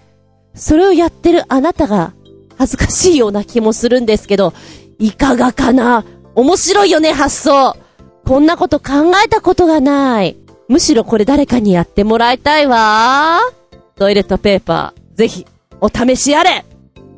[0.55, 2.13] それをやってるあなたが
[2.57, 4.53] 恥ずかしいような気もするんですけど、
[4.99, 6.05] いかがかな？
[6.35, 7.77] 面白いよね、発想。
[8.25, 10.37] こんなこと考えたことがない。
[10.69, 13.41] むしろこれ誰かにやってもらいたいわ。
[13.97, 15.47] トイレットペーパー、ぜひ、
[15.81, 16.65] お試しあれ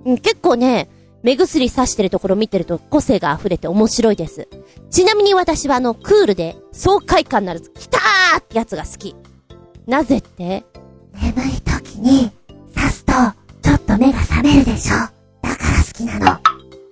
[0.05, 0.89] 結構ね、
[1.27, 4.47] 目薬さしてるところ見てると個性が溢れて面白いです。
[4.91, 9.17] ちなみに私はあの、クールで爽快感のある、来たーってやつが好き。
[9.89, 10.65] なぜって？
[11.21, 12.31] 眠い時に
[12.77, 13.13] 刺すと
[13.61, 14.95] ちょっと目が覚めるでしょ。
[14.95, 15.11] だか
[15.43, 16.29] ら好きなの。
[16.29, 16.41] あ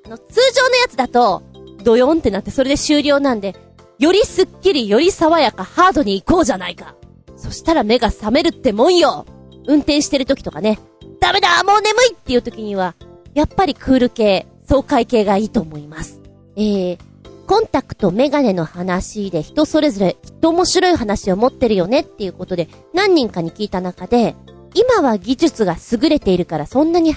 [0.08, 1.44] の、通常のやつだと、
[1.84, 3.54] ドヨンってなってそれで終了なんで、
[4.00, 6.96] よりスッキリ、より爽やか、ハードに行こうじゃないか。
[7.36, 9.26] そしたら目が覚めるってもんよ
[9.68, 10.80] 運転してる時とかね、
[11.20, 12.96] ダメだもう眠いっていう時には、
[13.34, 16.20] やっぱりクール系、爽快系がいいと思います。
[16.56, 16.98] えー、
[17.46, 24.34] コンタクト、メガネの話で人それぞれきっと面白い話を持ってるよねっていうことで何人かに聞いた中で、
[24.74, 27.14] 今は技術が優れているからそんなに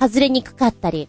[0.00, 1.08] 外れにくかったり、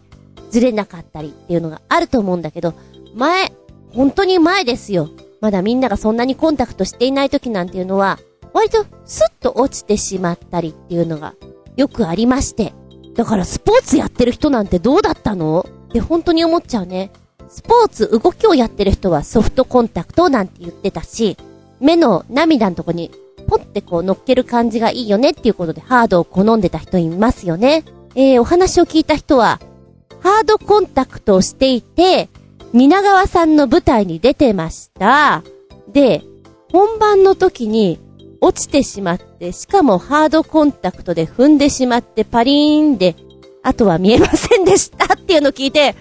[0.50, 2.74] ずれなかったりっていうのがあると思うんだけど、
[3.14, 3.52] 前、
[3.92, 5.08] 本当に前ですよ。
[5.40, 8.18] まだみんながそんなにコンタクトしていない時なんていうのは、
[8.52, 11.34] 割とスッと落ちてしまったりっていうのが
[11.76, 12.74] よくありまして。
[13.20, 15.66] だからスポーツやってる人なんてどうだったの？
[15.88, 17.10] って本当に思っちゃうね。
[17.50, 21.36] スポーツ、動きをやってる人はソフトコンタクトなんて言ってたし、
[21.80, 23.10] 目の涙のとこに
[23.46, 27.84] ポッてこう乗っける感じがいいよねっていうことでハードを好んでた人いますよね。
[28.14, 29.60] えー、お話を聞いた人は、
[30.20, 32.30] ハードコンタクトをしていて、
[32.72, 35.42] 蜷川さんの舞台に出てました。
[35.92, 36.22] で、
[36.72, 38.00] 本番の時に
[38.40, 43.16] 落ちてしまって、しかもハードコンタクトで踏んでしまってパリーンで、
[43.62, 45.96] あとは見えませんでしたっていうのを聞いて、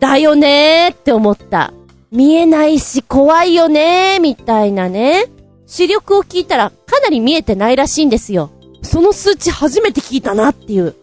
[0.00, 1.72] だよねーって思った。
[2.10, 5.26] 見えないし怖いよねーみたいなね。
[5.66, 8.50] 視力を聞いたらかなり見えてないらしいんですよ。
[8.82, 10.94] その数値初めて聞いたなっていう。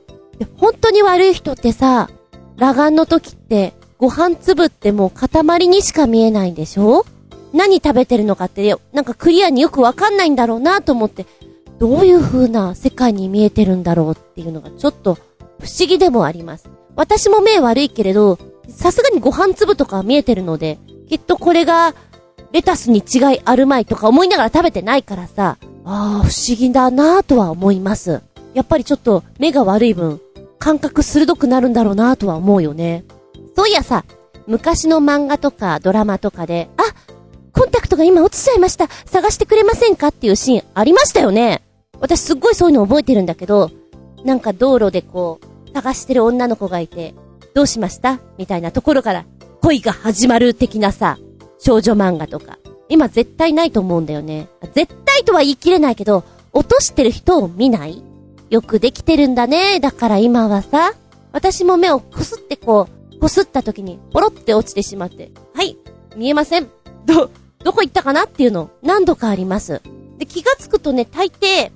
[0.57, 2.09] 本当に悪い人ってさ、
[2.57, 7.05] 裸眼の時って、ご飯粒ってもう塊にしか見えないんでしょ？
[7.53, 11.25] 何食べてるのかって、なんかクリアによくわかんないんだろうなと思って、
[11.79, 15.15] どういう風な世界に見えてるんだろうっていうのがちょっと
[15.59, 16.69] 不思議でもあります。
[16.95, 18.37] 私も目悪いけれど、
[18.69, 21.93] さすがにご飯粒とかは見えてるので、きっとこれが
[22.51, 28.21] レタスに違いあるまいとか思いながら食べてないからさ、ああ、不思議だなぁとは思います。
[28.53, 30.21] やっぱりちょっと目が悪い分、
[30.57, 33.03] 感覚鋭くなるんだろうなぁとは思うよね。
[33.55, 34.05] そういやさ、
[34.47, 36.83] 昔の漫画とかドラマとかで、あ、
[37.51, 38.87] コンタクトが今落ちちゃいました。
[39.05, 41.64] 探してくれませんかっていうシーンありましたよね。
[41.99, 43.71] 私すっごいそういうの覚えてるんだけど、
[44.23, 47.13] なんか道路でこう、探してる女の子がいて、
[47.53, 48.19] どうしました？
[48.37, 49.25] みたいなところから、
[49.61, 51.17] 恋が始まる的なさ、
[51.59, 52.57] 少女漫画とか。
[52.87, 54.47] 今絶対ないと思うんだよね。
[54.73, 58.03] 絶対とは言い切れないけど、落としてる人を見ない？
[58.49, 59.79] よくできてるんだね。
[59.79, 60.93] だから今はさ、
[61.31, 65.77] 私も目をこすってこう、こすった時に、ポロって落ちてしまって、はい、
[66.15, 66.69] 見えません。
[67.05, 67.31] ど、
[67.63, 68.25] どこ行ったかな？
[68.25, 69.81] っていうの、何度かあります。
[70.19, 71.71] で、気がつくとね、大抵、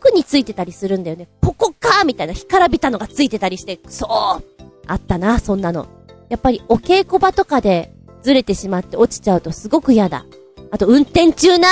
[0.00, 1.28] 服についてたりするんだよね。
[1.42, 4.42] ここかみたいな、干からびたのがついてたりして、くそー
[4.86, 5.86] あったな、そんなの。
[6.30, 10.24] やっぱりお稽古場とかでずれてしまって落ちちゃうとすごく嫌だ。
[10.70, 11.68] あと運転中な？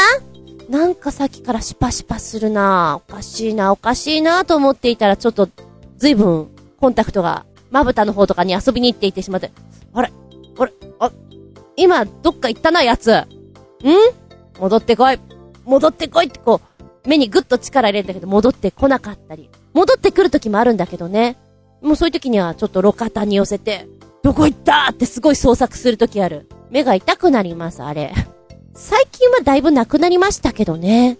[0.69, 5.49] なんかさっきからシュパシュパするなおかしいなおかしいなと思っていたらちょっと、
[5.97, 9.51] ずいぶん、コンタクトが、まぶたの方とかに遊びに行っていてしまって、
[9.95, 10.12] あれ
[10.59, 11.11] あれあ、
[11.77, 13.12] 今、どっか行ったな、やつ。
[13.12, 13.27] ん？
[14.61, 15.19] 戻ってこい。
[15.64, 16.67] 戻ってこいってこう、
[17.09, 19.51] 目にぐっと力入れるんだけど戻ってこなかったり。
[19.73, 21.37] 戻ってくる時もあるんだけどね。
[21.81, 23.88] もうそういう時にはちょっと路肩に寄せて、
[24.23, 24.88] どこ行った？
[24.90, 26.49] ってすごい捜索する時ある。
[26.71, 28.12] 目が痛くなります、あれ。
[28.75, 31.18] 最近はだいぶなくなりましたけどね。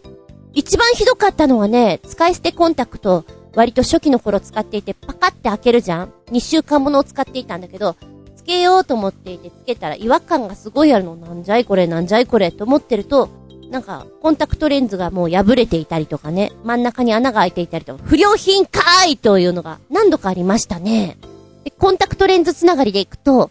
[0.53, 3.24] 一番ひどかったのはね、使い捨てコンタクト、
[3.55, 7.96] 割と初期の頃使っていて、パカって開けるじゃん ?2 週間ものを使っていたんだけど、
[8.37, 11.16] つけようと思っていて、つけたら違和感がすごいあるの。
[11.16, 13.29] なんじゃいこれ、なんじゃいこれ、と思ってると、
[13.70, 21.18] なんか、コンタクトレンズがもう破れていたりとかね、真ん中に穴が開いていたりとか、不良品かーいというのが何度かありましたね。
[21.64, 23.50] で、コンタクトレンズつながりでいくと、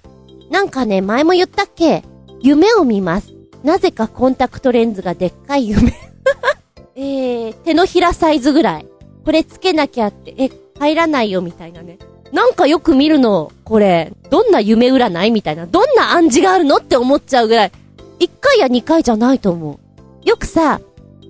[0.50, 2.04] なんかね、前も言ったっけ？
[2.42, 3.34] 夢を見ます。
[3.64, 5.94] なぜかコンタクトレンズがでっかい夢。
[6.96, 8.88] えー、手のひらサイズぐらい。
[9.26, 10.50] これつけなきゃって、え、
[10.80, 12.00] 入らないよみたいなね。
[12.32, 15.32] なんかよく見るの、これ、どんな夢占い？
[15.32, 16.78] みたいな、どんな暗示があるの？
[16.78, 17.72] って思っちゃうぐらい。
[18.20, 19.80] 一回や二回じゃないと思う。
[20.28, 20.82] よくさ、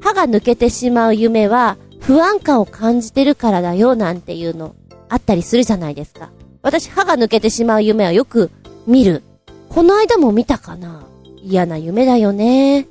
[0.01, 4.75] 歯が抜けてしまう夢は、不安感を感じてるからだよ、なんていうの、
[5.07, 6.31] あったりするじゃないですか。
[6.63, 8.49] 私、歯が抜けてしまう夢はよく
[8.87, 9.21] 見る。
[9.69, 11.05] この間も見たかな
[11.43, 12.87] 嫌な夢だよね。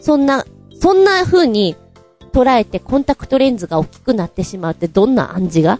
[0.00, 0.46] そんな、
[0.80, 1.76] そんな風に
[2.32, 5.78] 捉えてコンタクトレンズが大きくなってしまうってどんな暗示が？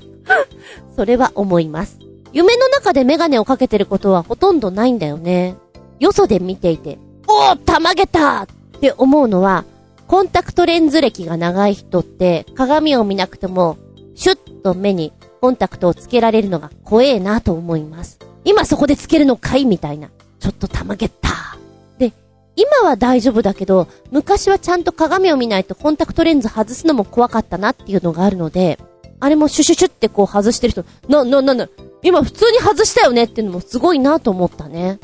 [0.94, 1.98] それは思います。
[2.34, 5.56] 夢の中でメガネをかけてることはほとんどないんだよね。
[5.98, 9.64] よそで見ていて、おーたまげたって思うのは、
[10.06, 13.76] コンタクトレンズ歴が長い人って鏡を見なくても、
[14.14, 18.18] シュッと目にコンタクトをつけられるのが怖えなと思います。
[18.44, 20.10] 今そこでつけるのかいみたいな。
[20.38, 21.56] ちょっとたまげった。
[21.98, 22.12] で、
[22.54, 28.78] 今は大丈夫だけど、昔はちゃんと鏡を見ないとコンタクトレンズ外すのも怖かったなっていうのがあるので、
[29.18, 31.68] あれもシュシュシュってこう外してる人、な、な、な、な、
[32.02, 35.00] 今普通に外したよねっていうのもすごいなと思ったね。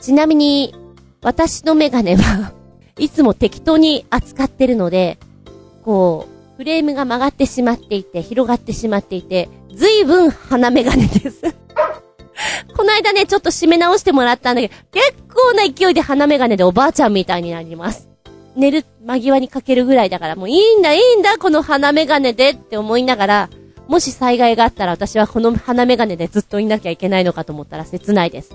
[0.00, 0.74] ちなみに、
[1.22, 2.52] 私のメガネは、
[2.98, 5.18] いつも適当に扱ってるので、
[5.84, 11.40] こう、フレームが曲がってしまっていて、広がってしまっていて、ずいぶん鼻メガネです。
[12.76, 18.08] この間ね、ちょっと締め直してもらったんだけど、結構な勢いで鼻メガネでおばあちゃんみたいになります。
[18.54, 23.50] 寝る間際にかけるぐらいだから、もういいんだ、いいんだ、この鼻メガネでって思いながら、
[23.88, 28.54] もし災害があったら私はこの鼻メガネでずっといなきゃいけないのかと思ったら切ないです。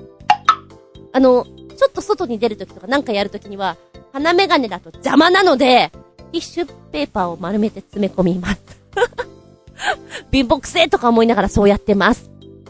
[1.12, 1.45] あの、
[1.78, 3.78] ちょっと外に出るときとかなんかやるときには、
[4.12, 5.92] 鼻メガネだと邪魔なので、
[6.32, 8.62] ティッシュペーパーを丸めて詰め込みます。
[10.32, 12.30] 貧乏くせとか思いながらそうやってます。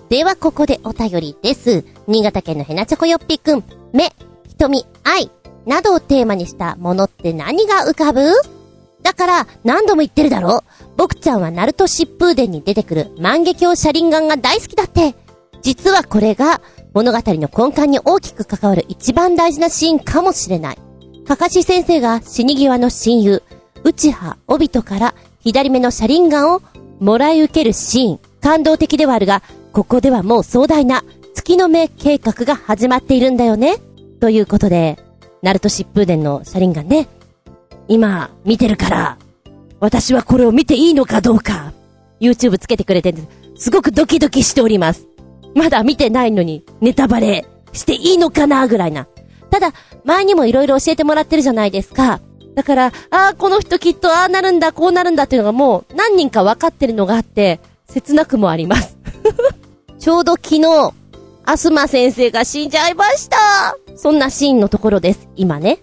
[0.10, 1.84] ではここでお便りです。
[2.08, 4.14] 新潟県のヘナチョコヨッピーくん、目、
[4.48, 5.32] 瞳、愛、
[5.66, 8.22] などをテーマにしたものって何が浮かぶ？
[9.04, 10.64] だから、何度も言ってるだろ
[10.98, 15.16] 僕ちゃんはナルト疾風伝に出てくる万華鏡車輪眼が大好きだって。
[15.62, 16.62] 実はこれが
[16.98, 20.80] 物語の根幹に大きく関わる一番大事なシーンかもしれない。
[21.28, 23.44] かかし先生が死に際の親友、
[23.84, 26.64] 内葉帯人から左目の車輪眼を
[27.00, 28.20] もらい受けるシーン。
[28.42, 31.04] 感動的ではあるが、ここではもう壮大な
[31.36, 33.78] 月の目計画が始まっているんだよね？
[34.20, 34.98] ということで、
[35.44, 37.08] ナルト疾風伝の車輪眼ね。
[37.88, 39.18] 今、見てるから、
[39.80, 41.74] 私はこれを見ていいのかどうか、
[42.20, 43.14] YouTube つけてくれて
[43.56, 45.06] すごくドキドキしております。
[45.58, 49.08] まだ見てないのに、ネタバレしていいのかなぐらいな。
[49.50, 49.74] ただ、
[50.06, 52.22] 前にも色々教えてもらってるじゃないですか。
[52.54, 52.92] だから、あ
[53.32, 58.98] あ、この人きっとああなるんだ、こうなるんだっていうのがもう何人か分かってるのがあって、切なくもあります。
[59.98, 60.94] ちょうど昨日、
[61.46, 63.78] アスマ先生が死んじゃいました。
[63.96, 65.80] そんなシーンのところです、今ね。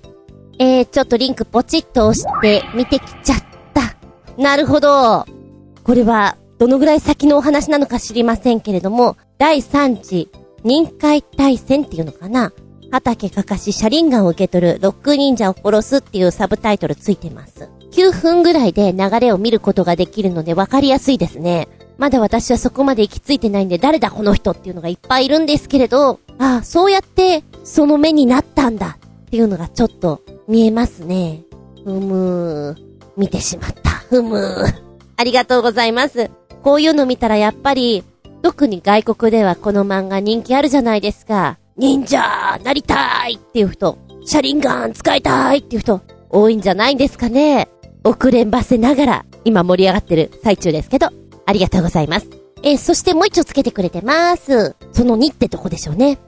[0.61, 3.39] えー、ちょっとリンクポチッと押して見てきちゃっ
[3.73, 3.97] た。
[4.41, 5.27] なるほど。
[5.83, 10.31] これは、どのぐらい先のお話なのか知りませんけれども、第3次、
[10.62, 12.53] 任海大戦っていうのかな？
[12.90, 17.68] 畑かかし車輪ガンを受け取るロック忍者を殺すっていうサブタイトルついてます。
[17.90, 21.68] 9分ぐらいで流れを見ることができるので分かりやすいですね。
[21.99, 31.42] まだ私はそこまで行き着いてないんで誰だこの人っていうのがいっぱいいるんですけれど、ああ、そうやってその目になったんだっていうのがちょっと見えますね。
[31.85, 32.85] ふむー。
[33.16, 33.90] 見てしまった。
[33.90, 34.83] ふむー。
[35.16, 36.31] ありがとうございます。
[36.62, 38.03] こういうの見たらやっぱり、
[38.45, 41.59] 特に外国ではこの漫画人気あるじゃないですか。
[41.79, 42.21] 忍者
[42.63, 47.71] なりたいっていう人、車輪ガン使いたいっていう人、多いんじゃないんですかね。
[48.05, 51.09] 遅れんばせながら、今盛り上がってる最中ですけど、
[51.47, 52.29] ありがとうございます。
[52.63, 54.77] えそしてもう一丁つけてくれてます。
[54.93, 56.19] その2ってとこでしょうね。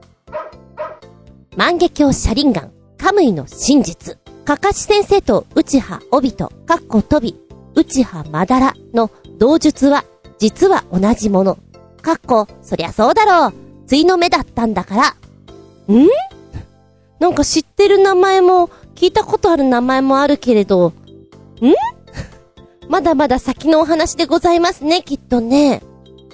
[1.55, 4.19] 万華鏡車輪眼、カムイの真実。
[4.47, 7.39] かかし先生と内葉帯と、かっこ飛び、
[7.75, 10.07] 内葉まだらの同術は、
[10.39, 11.59] 実は同じもの。
[12.07, 13.53] かっこ、そりゃそうだろう。
[13.90, 15.09] 対の目だったんだから。
[15.92, 16.07] ん？
[17.19, 20.92] なんか知ってる名前も、聞いたことある名前もあるけれど、
[21.61, 21.75] ん？
[22.88, 25.83] まだまだ先のお話でございますね、きっとね。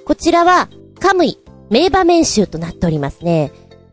[0.04, 0.68] こちらは、
[1.00, 1.38] カムイ、
[1.70, 3.50] 名場面集となっておりますね。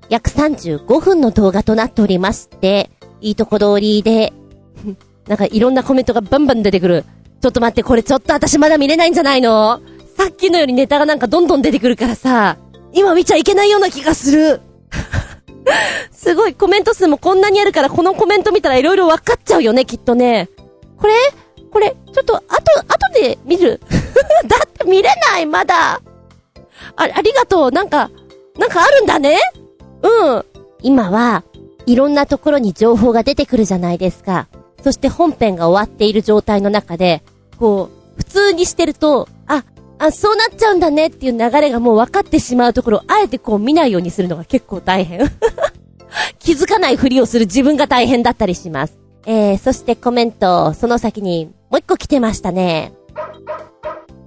[0.09, 2.89] 約35分の動画となっておりまして、
[3.21, 4.33] いいとこ通りで、
[5.29, 7.05] なんかいろんなコメントがバンバン出てくる。
[7.39, 9.79] ちょっと待って、これちょっと私まだ見れないんじゃないの？
[10.19, 12.57] さっきのよりネタがなんかどんどん出てくるからさ、
[12.91, 14.59] 今見ちゃいけないような気がする。
[16.11, 20.49] すごい、コメント数もこんなにあるから、このコメント見たらいろいろ分かっちゃうよね、きっとね。
[20.97, 21.13] これ？
[21.71, 23.79] これ、ちょっと、あと、後で見る？
[24.45, 25.93] だって見れない、まだ。
[25.93, 26.01] あ、
[26.97, 27.71] ありがとう。
[27.71, 28.11] なんか、
[28.57, 29.39] なんかあるんだね
[30.01, 30.45] うん。
[30.81, 31.43] 今は、
[31.85, 34.47] いろんなところに情報が出てくるじゃないですか。
[34.83, 37.23] そして本編が終わっている状態の中で、
[37.57, 39.63] こう、普通にしてると、あ、
[39.99, 45.19] あ、そうなっちゃうんだねっていう流れがもう分かってしまうところを、あえてこう見ないようにするのが結構大変。
[46.39, 48.97] 気づかないふりをする自分が大変だったりします。
[49.25, 52.93] えー、そしてコメント、その先にもう一個来てましたね。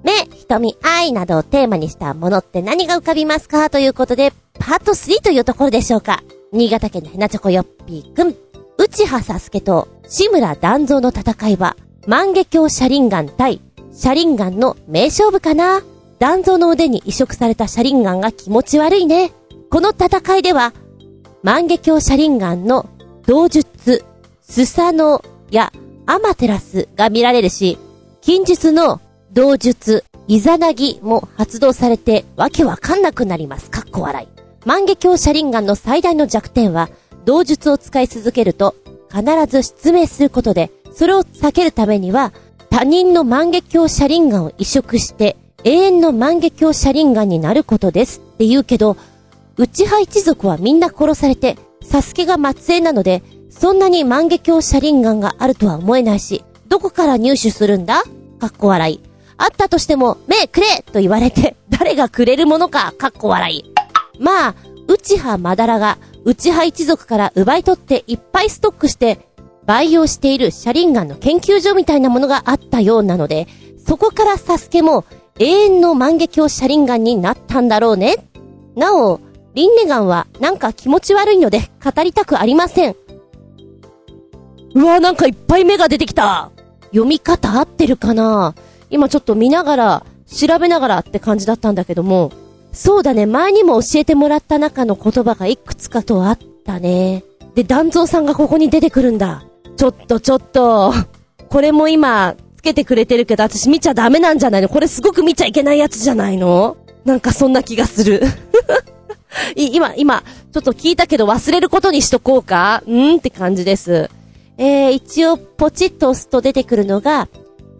[0.04, 3.70] 目、瞳、愛などをテーマにしたものって何が浮かびますか？
[3.70, 6.22] ということで、パート3というところでしょうか。
[6.52, 8.36] 新潟県のヘナチョコヨッピーくん。
[8.78, 13.60] 内葉サスケと志村団蔵の戦いは、万華鏡車輪眼対
[13.92, 15.82] 車輪眼の名勝負かな？
[16.18, 19.32] 団蔵の腕に移植された車輪眼が気持ち悪いね。
[19.70, 20.72] この戦いでは、
[21.42, 22.88] 万華鏡車輪眼の
[23.26, 24.04] 道術、
[24.40, 25.72] スサノや
[26.06, 27.76] アマテラスが見られるし、
[28.22, 29.00] 近日の
[29.32, 33.70] 道術、イザナギも発動されてわけわかんなくなります。
[33.70, 34.28] かっこ笑い。
[34.66, 36.88] 万華鏡車輪ガンの最大の弱点は、
[37.24, 38.74] 同術を使い続けると、
[39.10, 42.32] 必ず失明することで、それを避けるためには、
[42.72, 48.96] 他人の万華鏡車輪ガンを移植して、永遠の万華鏡車輪ガンになることですって言うけど、
[49.58, 58.04] 内派一族はみんな殺されて、サスケが末裔なので、そんなに万華鏡車輪ガンがあるとは思えないし、どこから入手するんだ？
[58.40, 59.00] かっこ笑い。
[59.36, 62.94] あったとしても、目くれと言われて、誰がくれるものか？
[62.96, 63.64] かっこ笑い。
[64.18, 64.54] まあ、
[64.88, 69.28] 内派まだらが、内派一族から奪い取っていっぱいストックして、
[69.66, 73.46] 培養している車輪ガンの研究所みたいなものがあったようなので、
[73.86, 75.04] そこからサスケも
[75.38, 78.16] 永遠の万華鏡車輪ガンになったんだろうね。
[78.76, 79.20] なお、
[79.54, 82.96] リンネガンはなんか気持ち悪いので語りたくありません。
[84.74, 86.50] うわ、なんかいっぱい目が出てきた。
[86.90, 88.54] 読み方合ってるかな
[88.90, 92.32] 今ちょっと見ながら、調べながらって感じだったんだけども、
[92.72, 97.24] そうだね、前にも教えてもらった中の言葉がいくつかとあったね。
[97.54, 99.44] で、団蔵さんがここに出てくるんだ。
[99.82, 100.94] ちょっとちょっと、
[101.48, 104.68] これも今、つけてくれてるけど、私見ちゃダメなんじゃないの？
[104.68, 106.76] これすごく見ちゃいけないやつじゃないの？
[107.04, 108.22] なんかそんな気がする。
[109.56, 110.22] 今、今、
[110.52, 112.84] ちょっと聞いたけど忘れることにしとこうか？
[112.88, 113.16] ん？
[113.16, 114.08] って感じです。
[114.56, 117.26] えー、一応、ポチッと押すと出てくるのが、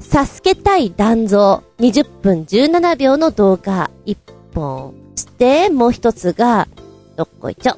[0.00, 4.16] サスケ対断蔵、20分17秒の動画1
[4.52, 4.92] 本。
[5.14, 6.66] して、もう一つが、
[7.14, 7.76] どっこいちょ。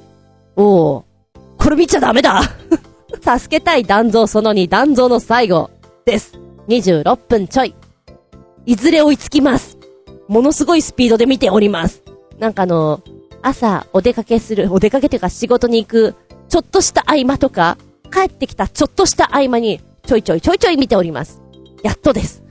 [0.56, 1.02] おー。
[1.58, 2.40] これ見ちゃダメだ
[3.22, 5.70] サスケ対断蔵その2、断蔵の最後
[6.04, 6.38] です。
[6.68, 7.74] 26分ちょい。
[8.66, 9.78] いずれ追いつきます。
[10.28, 12.02] ものすごいスピードで見ております。
[12.38, 13.02] なんかあの、
[13.42, 16.14] 朝お出かけする、お出かけというか仕事に行く、
[16.48, 17.76] ちょっとした合間とか、
[18.12, 21.42] 帰ってきたちょっとした合間に、ちょいちょいちょいちょい見ております。
[21.82, 22.42] やっとです。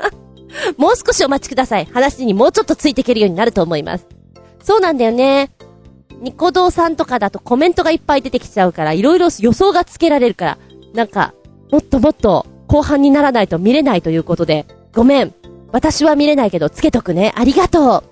[0.76, 1.86] もう少しお待ちください。
[1.86, 4.06] 話にもうちょっとついていけるようになると思います。
[4.62, 5.50] そうなんだよね。
[6.20, 10.58] ニコ動さんとかだとコメントがいっぱい出てきちゃうから、いろいろ予想がつけられるから、
[10.94, 11.34] なんか、
[11.70, 15.34] もっともっと後半にならないと見れないということで、ごめん。
[15.70, 17.32] 私は見れないけど、つけとくね。
[17.36, 18.04] ありがと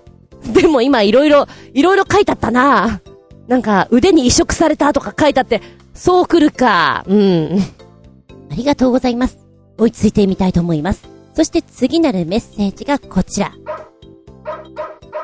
[0.47, 0.53] う。
[0.53, 3.01] でも今いろいろ、いろいろ書いてあったな。
[3.47, 5.61] なんか、腕に移植されたとか書いてあって、
[5.93, 7.03] そう来るか。
[7.07, 7.59] うん。
[8.51, 9.37] ありがとうございます。
[9.77, 11.07] 追いついてみたいと思います。
[11.33, 13.51] そして次なるメッセージがこちら。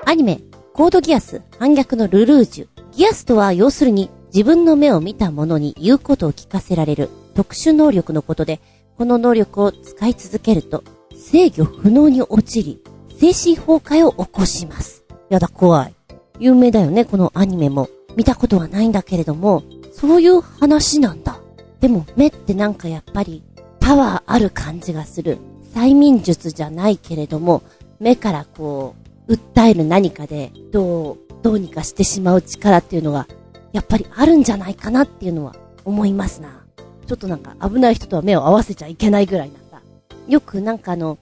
[0.06, 0.42] アニメ、
[0.74, 2.68] コードギアス、反逆のルルージュ。
[2.94, 8.60] ギアスとは要するに自分の目を見た者に言うことを聞かせられる特殊能力のことで、
[8.98, 10.84] この能力を使い続けると
[11.16, 15.04] 制御不能に陥り、精神崩壊を起こします。
[15.30, 15.94] やだ、怖い。
[16.40, 17.88] 有名だよね、このアニメも。
[18.16, 19.62] 見たことはないんだけれども、
[19.92, 21.40] そういう話なんだ。
[21.82, 23.44] でも目ってなんかやっぱり
[23.80, 25.38] パワーある感じがする。
[25.76, 27.62] 催眠術じゃないけれども、
[28.00, 29.03] 目からこう、
[29.34, 33.28] 訴える何かで、どう、どうにかしてしまう力っていうのが、
[33.72, 36.64] やっぱりあるんじゃないかなっていうのは思いますな。
[37.08, 39.82] ちょっとなんか危ない人とは目を合わせちゃいけないぐらいなさ。
[40.28, 41.18] よくなんかあの、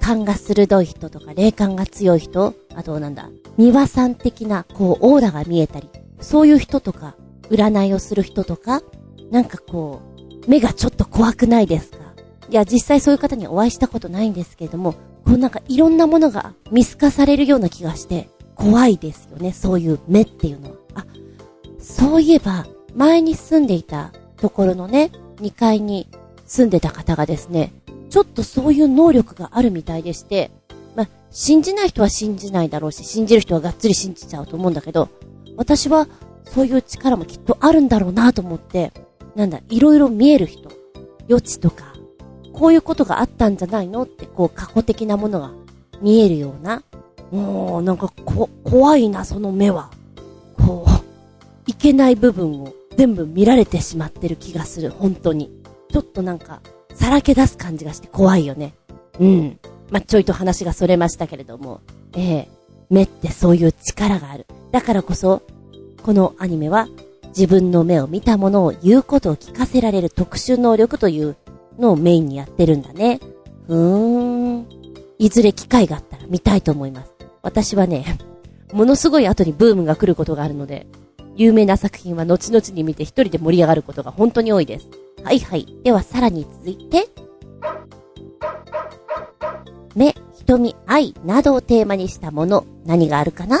[0.00, 5.88] 感が鋭い人とか、霊感が強い人、あとなんだ、庭さん的な、こう、オーラが見えたり、
[6.20, 7.16] そういう人とか、
[7.50, 8.82] 占いをする人とか、
[9.30, 10.00] なんかこ
[10.46, 11.98] う、目がちょっと怖くないですか？
[12.48, 14.94] いや、実際そういう方にお会いしたことないんですけれども、
[15.26, 20.76] こうなんかいろんなものが見透かされるような気がして、怖いですよね、そういう目っていうのは。
[20.94, 21.06] あ、
[21.80, 26.08] そういえば、前に住んでいたところのね、2階に
[26.46, 27.72] 住んでた方がですね、
[28.08, 30.50] ちょっとそういう能力があるみたいでして、
[30.94, 35.08] ま、信じない人は信じないだろうし、信じる人はがっつり信じちゃうと思うんだけど、
[35.56, 36.06] 私は
[36.44, 38.92] そういう力もきっとあるんだろうなと思って、
[39.34, 40.70] なんだ、いろいろ見える人、
[41.28, 41.85] 予知とか、
[42.56, 45.52] こういうことがあったんじゃないのって、こう、過去的なものが
[46.00, 46.82] 見えるような。
[47.30, 49.90] もう、なんか、こ、怖いな、その目は。
[50.56, 55.50] こう、いけない部分を全部見られてしまってる気がする、本当に。
[55.92, 56.62] ちょっとなんか、
[56.94, 58.74] さらけ出す感じがして怖いよね。
[59.20, 59.58] うん。
[59.90, 61.82] まあ、ちょいと話がそれましたけれども、
[62.14, 62.48] ええ
[62.88, 64.46] 目ってそういう力がある。
[64.72, 65.42] だからこそ、
[66.02, 66.88] このアニメは、
[67.36, 71.36] 自分の目を見たものを言うことを聞かせられる特殊能力という
[71.78, 73.20] のをメインにやってるんだね。
[73.66, 74.66] ふーん。
[75.18, 77.14] いずれ機会があったら見たいと思います。
[77.42, 78.18] 私はね、
[78.72, 80.86] ものすごい後にブームが来ることがあるので、
[81.36, 84.88] 有名な作品は後々に見て一人で盛り上がることが本当に多いです。
[85.22, 85.66] はいはい。
[85.84, 87.08] ではさらに続いて、
[89.94, 93.58] 目、瞳、愛などをテーマにしたもの、何があるかな？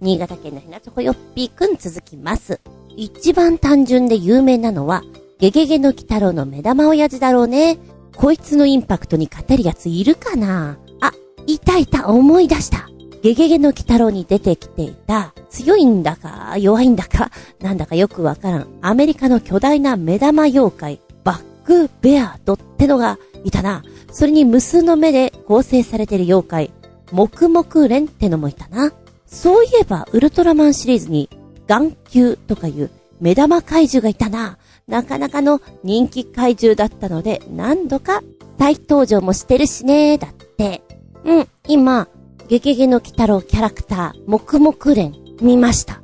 [0.00, 2.60] 新潟県のひなちょこよっぴーくん続きます。
[2.96, 5.02] 一番単純で有名なのは、
[5.38, 7.76] ゲゲゲの鬼太郎の目玉親父だろうね。
[8.16, 11.12] こいつのインパクトに勝てるやついるかなあ、
[11.46, 12.88] いたいた、思い出した。
[13.22, 17.30] ゲゲゲの鬼太郎に出てきていた、強いんだか、弱いんだか、
[17.60, 23.82] なんだかよくわからん、アメリカの巨大な目玉妖怪、バックベアードってのがいたな。
[24.10, 26.70] それに無数の目で構成されている妖怪、
[27.12, 28.90] 黙々連ってのもいたな。
[29.26, 31.28] そういえば、ウルトラマンシリーズに、
[31.66, 34.56] 眼球とかいう目玉怪獣がいたな。
[34.88, 38.22] なかなかの人気怪獣だったので、何度か
[38.58, 40.82] 再登場もしてるしねだって。
[41.24, 42.08] うん、今、
[42.46, 46.00] ゲゲゲの鬼太郎キャラクター、黙々連、見ました。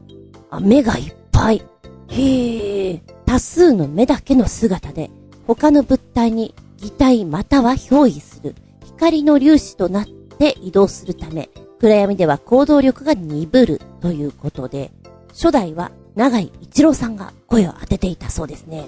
[0.50, 1.62] あ、目がいっぱい。
[2.08, 5.10] へえ、多数の目だけの姿で、
[5.46, 14.90] 他の物体に擬態または憑依する、光の粒子となって移動するため、暗闇では行動力が鈍るということで、
[15.28, 18.86] 初代は長井一郎さんが声を当てていたそうですね。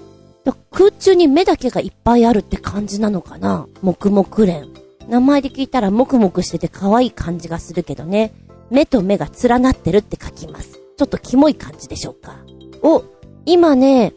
[0.70, 3.66] 空中に目だけがいっぱいあるって感じなのかな？
[3.80, 4.68] 黙々連。
[5.08, 8.32] 名前で聞いたらもくもくしてて可愛い感じがするけどね。
[8.70, 10.80] 目と目が連なってるって書きます。
[10.96, 12.36] ちょっとキモい感じでしょうか？
[12.82, 13.04] お、
[13.46, 14.12] 今ね、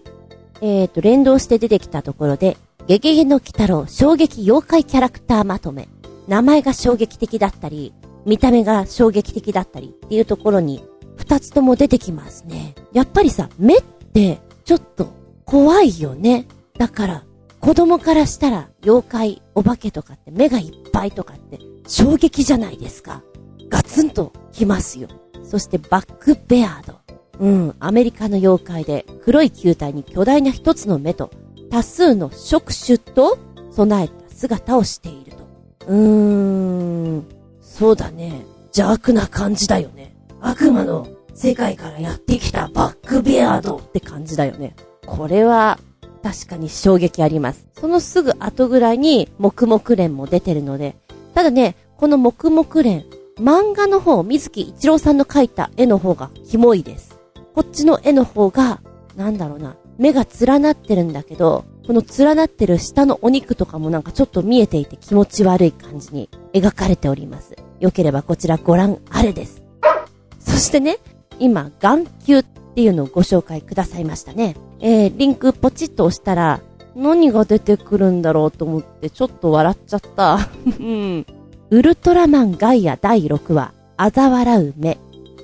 [0.61, 5.87] えーと、連動して出てきたところで、ゲゲゲの鬼太郎衝撃妖怪キャラクターまとめ。
[6.27, 7.93] 名前が衝撃的だったり、
[8.25, 10.83] 見た目が衝撃的だったりっていうところに、
[11.17, 12.75] 二つとも出てきますね。
[12.93, 15.11] やっぱりさ、目って、ちょっと、
[15.45, 16.45] 怖いよね。
[16.77, 17.23] だから、
[17.59, 23.23] 子供からしたら、妖怪、お化けとかって目がいっぱいとかって、衝撃じゃないですか。
[23.69, 25.07] ガツンときますよ。
[25.43, 26.99] そして、バックベアード。
[27.39, 31.31] うん、アメリカの妖怪で、黒い球体に巨大な一つの目と、
[31.69, 33.37] 多数の触手と
[33.71, 35.37] 備えた姿をしていると。
[35.87, 35.97] うー
[37.17, 37.25] ん、
[37.61, 38.45] そうだね。
[38.67, 40.16] 邪悪な感じだよね。
[40.41, 44.75] 悪魔の世界からやってきたバックベアードって感じだよね。
[45.05, 45.79] これは、
[46.23, 47.67] 確かに衝撃あります。
[47.79, 50.97] そのすぐ後ぐらいに、黙々連も出てるので、
[51.33, 53.05] ただね、この黙々連、
[53.39, 57.19] 漫画の方、水木一郎さんの描いた絵の方がキモいです。
[57.53, 58.81] こっちの絵の方が、
[59.15, 67.55] なんだろうな、目が連なってるんだけど、この連なってる下のお肉とかもなんかちょっと見えていて気持ち悪い感じに描かれております。
[67.79, 69.66] よければこちらご覧あれです。
[70.47, 70.97] そしてね、
[71.39, 74.55] 今、眼球っていうのをご紹介くださいましたね。
[74.79, 76.61] えー、リンクポチッと押したら、
[76.95, 80.39] 何が出てくるんだろうと思ってちょっと笑っちゃった。
[80.79, 81.25] うん。
[81.69, 84.97] ウルトラマンガイア第6話、嘲笑う目。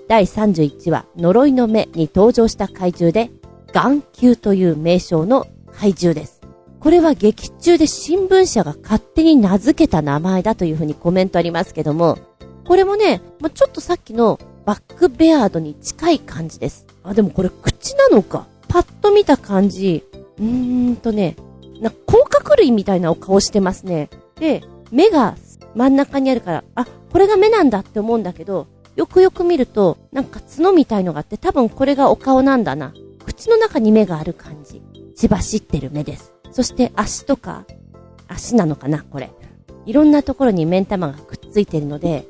[0.08, 3.30] 第31話、呪いの目に登場した怪獣で、
[3.72, 6.42] 眼球という名称の怪獣です。
[6.80, 12.18] これは劇中で新聞社が勝手に名付けた名前だというふうにコメントありますけども、
[12.66, 16.86] これもね、まあ、ちょっとさっきのバックベアードに近い感じです。
[17.04, 18.48] あ、でもこれ口なのか。
[18.68, 20.04] パッと見た感じ、
[20.40, 21.36] うーんとね、
[21.80, 24.10] な、甲殻類みたいなお顔してますね。
[24.40, 25.36] で、目が
[25.76, 32.94] 真ん中にあるから、あ、これが目なんだって思うんだけど、よくよく見ると、なんか角みたいのがあって、多分これがお顔なんだな。
[33.26, 34.82] 口の中に目がある感じ。
[35.16, 36.34] 血走ってる目です。
[36.52, 37.66] そして足とか、
[38.28, 39.32] 足なのかな、これ。
[39.86, 42.26] いろんなところに目ん玉がくっついてるので、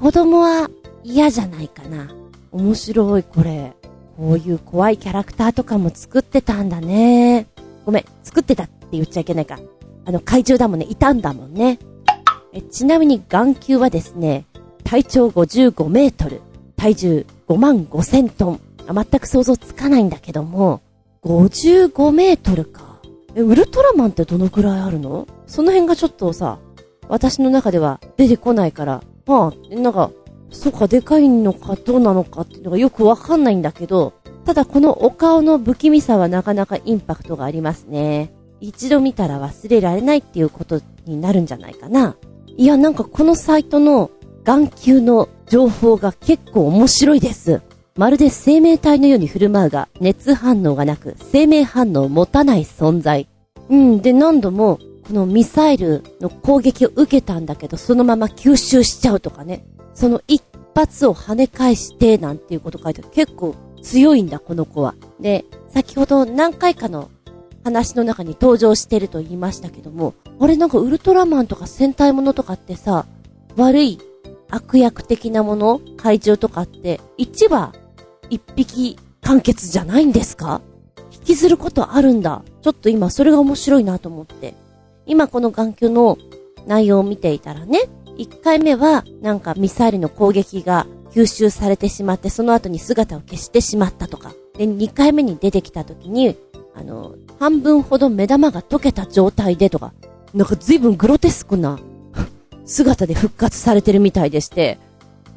[0.00, 0.70] 子供は
[1.02, 2.08] 嫌じゃないかな。
[2.52, 3.72] 面白い、これ。
[4.16, 7.46] こういう怖いキャラクターとかも作ってたんだね。
[7.86, 9.58] ごめん、作ってたって言っちゃいけないか。
[10.04, 11.78] あの、怪獣だもんね、いたんだもんね。
[12.52, 14.44] えちなみに眼球はですね、
[14.84, 16.40] 体長55メートル、
[16.76, 18.60] 体重5万5千トン。
[18.86, 20.80] あ全く想像つかないんだけども、
[21.22, 22.98] 55メートルか。
[23.34, 25.28] え、ウルトラマンってどのくらいあるの？
[25.46, 26.58] その辺がちょっとさ、
[27.08, 30.10] 私の中では出てこないから、まあ、なんか、
[30.50, 38.32] そうか、でかいのかどうなのかっていうのがよくわかんないんだけど、ただこのお顔の不気味さはなかなかインパクトがありますね。
[38.60, 42.16] 一度見たら忘れられないっていうことになるんじゃないかな。
[42.46, 44.10] いや、なんかこのサイトの
[44.44, 47.62] 眼球の情報が結構面白いです。
[47.96, 53.28] まるで生命体のように振る舞うが、熱反応がなく、生命反応を持たない存在。
[53.68, 54.78] うん、で何度も、
[55.10, 59.64] このミサイルの攻撃を受けたんだけど、そのまま吸収しちゃうとかね。
[59.92, 60.40] その一
[60.72, 63.10] 発を跳ね返して、なんていうこと書いてある。
[63.10, 64.94] 結構強いんだ、この子は。
[65.18, 67.10] で、先ほど何回かの
[67.64, 73.06] 話の中に登場してると言いましたけども、あれなんかウルトラマンとか戦隊ものとかってさ、
[73.56, 73.98] 悪い
[74.48, 77.74] 悪役的なもの怪獣とかって、1話
[78.30, 80.60] 1匹完結じゃないんですか？
[81.12, 82.44] 引きずることあるんだ。
[82.62, 84.54] ちょっと今それが面白いなと思って。
[85.10, 86.18] 今この眼球の
[86.68, 87.80] 内容を見ていたらね、
[88.16, 94.32] 1回目はなんかミサイルの攻撃が吸収されてしまってその後に姿を消してしまったとか。
[94.56, 96.36] で、2回目に出てきた時に、
[96.76, 99.92] あの、半分ほど目玉が溶けた状態でとか、
[100.32, 101.80] なんか随分グロテスクな
[102.64, 104.78] 姿で復活されてるみたいでして、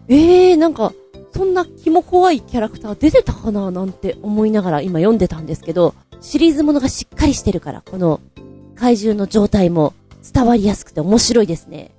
[0.08, 0.94] ええー、なんか、
[1.36, 8.20] そんな気も怖いキャラクター出てたかななんて思いながら今読んでたんですけど、シリーズものがしっかりしてるから、この
[8.84, 9.94] 怪獣の状態も
[10.34, 11.92] 伝わりやすくて面白いですね。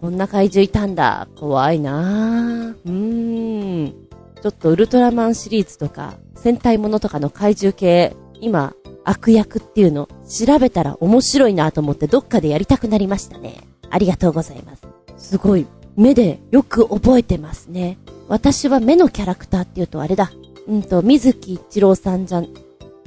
[0.00, 1.28] こんな怪獣いたんだ。
[1.36, 2.76] 怖いなぁ。
[2.86, 3.94] うーん。
[4.42, 8.72] ちょっとウルトラマンシリーズとか、戦隊ものとかの怪獣系、今、
[9.04, 13.56] 悪役っていうの調べたら面白いなと思ってどっかでやりたくなりましたね。
[13.90, 14.82] ありがとうございます。
[15.18, 17.98] すごい、目でよく覚えてますね。
[18.28, 20.32] 私は目のキャラクターっていうとあれだ。
[20.68, 22.48] うんと、水木一郎さんじゃん、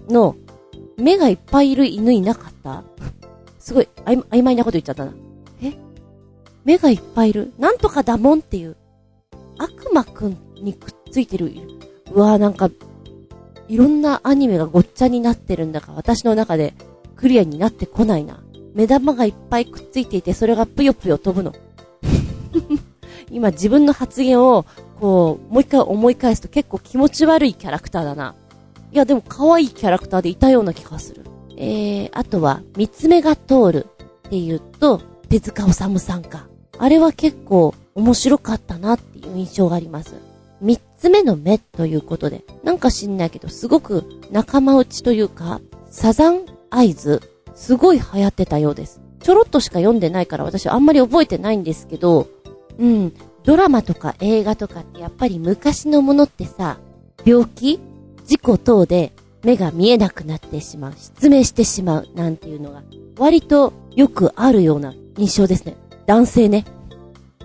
[0.07, 0.35] の、
[0.97, 2.83] 目がいっぱいいる犬いなかった？
[3.59, 5.13] すごい、曖昧なこと言っちゃったな。
[5.61, 5.73] え？
[6.65, 7.53] 目がいっぱいいる？
[7.59, 8.75] なんとかだもんっていう、
[9.59, 11.51] 悪魔くんにくっついてる。
[12.11, 12.69] うわぁ、なんか、
[13.67, 16.73] いろんなアニメがごっちゃになってるんだから私の中で
[17.17, 18.39] クリアになってこないな。
[18.73, 21.53] 目玉がいっぱいくっついていて、それがぷよぷよ飛ぶの。
[23.29, 24.65] 今自分の発言を、
[24.99, 28.35] こう、もう一回思い返すと結構気持ち悪いキャラクターだな。
[28.91, 31.23] いや、でも可愛いキャラクターでいたような気がする。
[31.57, 33.87] えー、あとは、三つ目が通る
[34.27, 36.47] っていうと、手塚治虫さんか。
[36.77, 40.15] あれは結構面白かったなっていう印象があります。
[40.61, 45.59] 三つ目の目ということで、なんか知んないけど、すごく仲間内というか、
[45.89, 47.21] サザンアイズ、
[47.55, 49.01] すごい流行ってたようです。
[49.21, 52.27] ちょろっとしか読んでないから私あんまり覚えてないんですけど、
[52.77, 53.13] うん、
[53.43, 56.77] ドラマとか映画とかってやっぱり昔のものってさ、
[57.25, 57.79] 病気
[58.27, 59.13] 事故等で
[59.43, 62.83] 目が見えなくなってしまう、失明してしまうなんていうのが、
[63.17, 65.77] 割とよくあるような印象ですね。
[66.05, 66.65] 男性ね。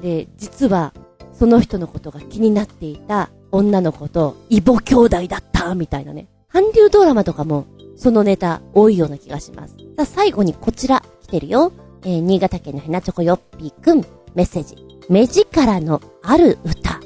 [0.03, 0.93] で、実は、
[1.33, 6.26] その人のことが気になっていた女の子と、異母兄弟だったみたいなね。
[6.49, 7.66] 韓流ドラマとかも、
[7.97, 9.76] そのネタ多いような気がします。
[9.97, 11.72] さあ、最後にこちら来てるよ。
[12.05, 14.05] えー、新潟県のヘナチョコヨッピーくん、
[14.35, 14.76] メッセージ。
[15.09, 17.01] 目力のある歌。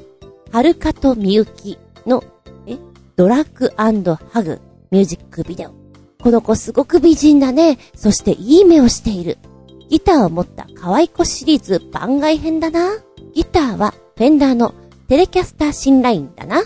[0.51, 1.77] はるかとみゆき、
[3.17, 4.61] ドラッグハグ
[4.91, 5.71] ミュージックビデオ。
[6.21, 7.79] この子すごく美人だね。
[7.95, 9.39] そしていい目をしている。
[9.89, 12.91] ギターを持った可愛い子シリーズ番外編だな。
[13.33, 14.75] ギターはフェンダーの
[15.07, 16.57] テレキャスター新ラインだな。
[16.57, 16.63] は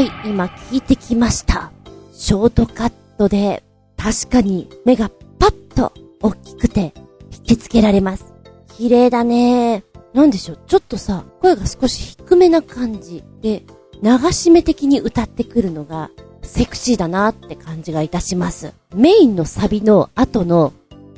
[0.00, 1.70] い、今聞いてきました。
[2.12, 3.62] ショートカットで
[3.96, 5.92] 確かに目がパッと
[6.22, 6.92] 大きくて
[7.30, 8.34] 引きつけられます。
[8.76, 9.84] 綺麗だね。
[10.12, 13.62] なんでしょう、ちょっとさ、声が少し低めな感じで、
[14.02, 16.10] 流し目的に歌ってくるのが
[16.42, 18.74] セクシーだなって感じがいたします。
[18.94, 20.72] メインのサビの後の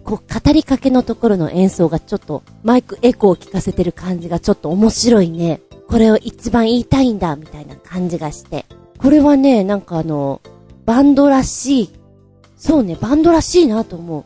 [0.04, 5.60] こう、語りかけのところの演奏がちょっと、マイクエコーを聞かせてる感じがちょっと面白いね。
[5.88, 8.66] これを一番言いたいんだ、みたいな感じがして。
[8.98, 10.40] これはね、なんかあの、
[10.84, 11.90] バンドらしい。
[12.56, 14.24] そうね、バンドらしいなと思う。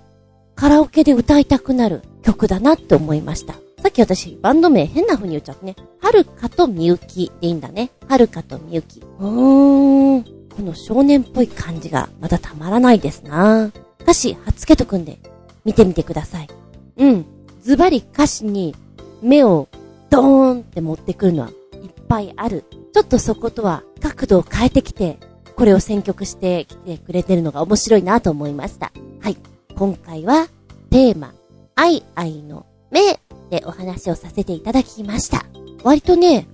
[0.57, 3.55] カラオケで歌いたくなる曲だなって思いました。
[3.83, 5.77] さっき私、バンド名変な風に言っちゃってね。
[6.01, 7.91] はるかとみゆきでいいんだね。
[8.09, 9.01] はるかとみゆき。
[9.01, 10.25] うーん。
[10.25, 13.71] この少年っぽい感じがまだたまらないですな
[14.01, 15.19] 歌詞、はっつけとくんで、
[15.65, 16.49] 見てみてください。
[16.97, 17.25] うん。
[17.63, 18.75] ズバリ歌詞に
[19.23, 19.69] 目を
[20.11, 21.51] ドーンって持ってくるのは
[21.83, 22.65] いっぱいある。
[22.93, 25.19] ちょっとそことは角度を変えてきて、
[25.55, 28.93] これを選曲してきてくれてるのが面白いなと思いました。
[29.21, 29.37] はい。
[29.77, 30.49] 今回は
[30.91, 31.35] テーマ、
[31.77, 33.21] アイアイの目
[33.51, 35.45] でお話をさせていただきました。
[35.85, 36.49] 割とね、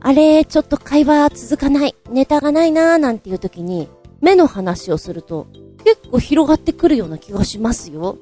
[0.00, 3.88] あれ、ちょっと会話続かない、ネタがないなーなんていう時に、
[4.20, 5.46] 目の話をすると、
[5.84, 8.18] 結構広がってくるような気がしますよ。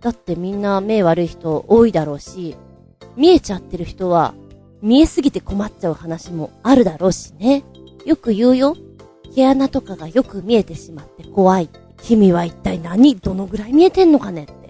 [0.00, 2.56] だってみんな目悪い人多いだろうし、
[3.16, 4.34] 見えちゃってる人は、
[4.82, 7.64] 見えすぎて困っちゃう話もあるだろうしね。
[8.04, 8.76] よく言うよ。
[9.34, 11.70] 毛穴とかがよく見えてしまって怖い。
[12.02, 14.63] 君は一体何どのぐらい見えてんのかねって。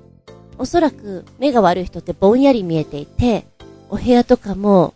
[0.58, 3.46] おそらく目が悪い人ってぼんやり見えていて、
[3.88, 4.94] お部屋とかも、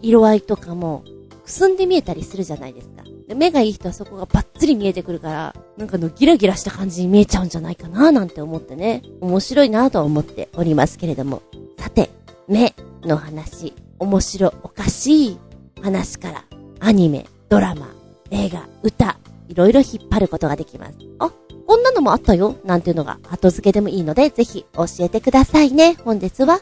[0.00, 1.04] 色合いとかも、
[1.44, 3.02] くすんで見えたりするじゃないですか。
[3.26, 11.42] で目がいい人はそこがバッツリ見えてくるから、なんかのギラギラした感じに見えちゃうんじゃないかななんて思ってね、面白いなとは思っておりますけれども。
[11.78, 12.10] さて、
[12.48, 15.38] 目の話、面白おかしい
[15.82, 16.44] 話から、
[16.80, 17.88] アニメ、ドラマ、
[18.30, 19.18] 映画、歌、
[19.48, 20.94] いろいろ引っ張ることができます。
[21.18, 21.32] あ、
[21.66, 25.96] こんなのもあったよなんていうのが後付けでもいいので、ぜひ教えてくださいね。
[26.04, 26.60] 本日は、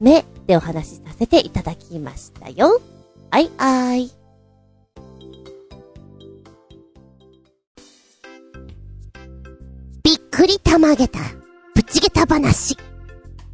[0.00, 2.80] 目でお話しさせていただきましたよ。
[3.30, 4.10] あいあい。
[10.02, 11.18] びっくりたまげた、
[11.74, 12.76] ぶちげた話。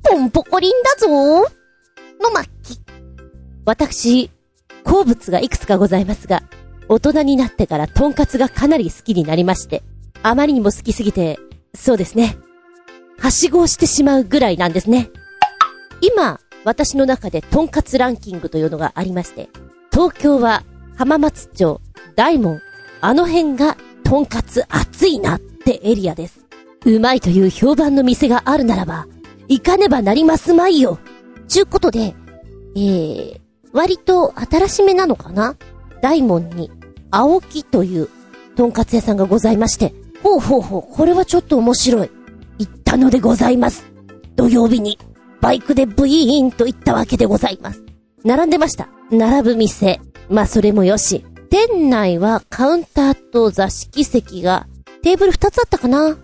[0.02, 2.80] ポンポコリンだぞの巻き。
[3.64, 4.30] 私、
[4.84, 6.42] 好物がいくつかございますが、
[6.88, 9.82] 大人になってからトンカツがかなり好きになりまして、
[10.22, 11.38] あまりにも好きすぎて、
[11.74, 12.36] そうですね。
[13.18, 15.10] はしごをしてしまうぐらいなんですね。
[16.00, 19.48] 今、私の中でトンカツランキングというのがありまして、
[19.92, 20.64] 東京は
[20.96, 21.80] 浜松町、
[22.16, 22.60] 大門、
[23.00, 26.44] あの辺がトンカツ熱いなってエリアです。
[26.84, 29.06] うまいという評判の店があるならば、
[29.48, 30.98] 行かねばなりますまいよ。
[31.48, 32.14] ちゅうことで、
[32.74, 33.40] えー、
[33.72, 35.56] 割と新しめなのかな
[36.02, 36.70] 大門に、
[37.10, 38.08] 青木という、
[38.56, 42.10] とんかつ屋さんがございまして、ほうほうほう、これはちょっと面白い。
[42.58, 43.84] 行ったのでございます。
[44.36, 44.98] 土曜日に、
[45.40, 47.82] バイクでブイーンと行ったわけでございます。
[48.24, 48.88] 並んでました。
[49.10, 50.00] 並ぶ店。
[50.28, 51.24] まあ、それもよし。
[51.50, 54.66] 店内はカウンターと座敷席が
[55.02, 56.16] テーブル2つあったかな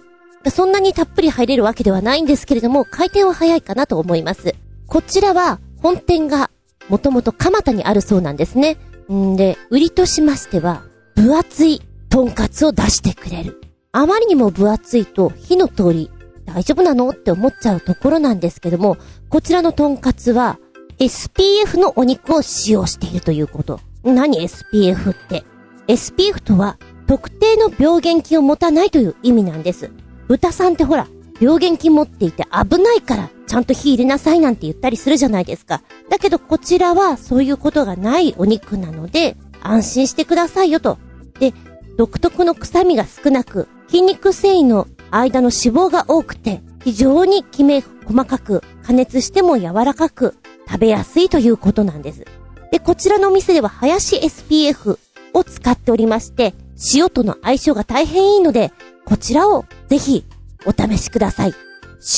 [0.51, 4.55] そんなにたっぷり入れるわけではないんですけれども、回転は早いかなと思います。
[4.87, 6.51] こちらは本店が
[6.89, 8.79] もともと蒲田にあるそうなんですね。
[9.13, 10.83] んで、売りとしましては、
[11.15, 13.61] 分厚いトンカツを出してくれる。
[13.93, 16.11] あまりにも分厚いと火の通り
[16.45, 17.11] 大丈夫なの？
[17.11, 18.97] って思っちゃうところなんですけども、
[19.29, 20.59] こちらのトンカツは
[20.99, 23.81] SPF のお肉を使用しているということ。
[24.05, 25.45] 何 SPF って
[25.87, 29.91] ？SPF とは特定の病原菌を持たないという意味なんです。
[30.29, 31.09] 豚さんってほら、
[31.41, 35.83] 病原菌持っていて危ないから、ちゃんと火入れなさいなんて言ったりするじゃないですか。
[36.11, 40.99] だけどこちらはそういうことがないお肉なので、安心してくださいよと。
[41.41, 41.55] で、
[41.97, 50.37] 独特の臭みが少なく、筋肉繊維の間の脂肪が多くて、非常にきめ細かく、加熱しても柔らかく、
[50.69, 52.25] 食べやすいということなんです。
[52.71, 54.99] で、こちらのお店では、林 SPF
[55.33, 56.55] を使っておりまして、
[56.95, 58.73] 塩との相性が大変いいので、
[59.05, 60.25] こちらをぜひ
[60.67, 61.55] お試しください。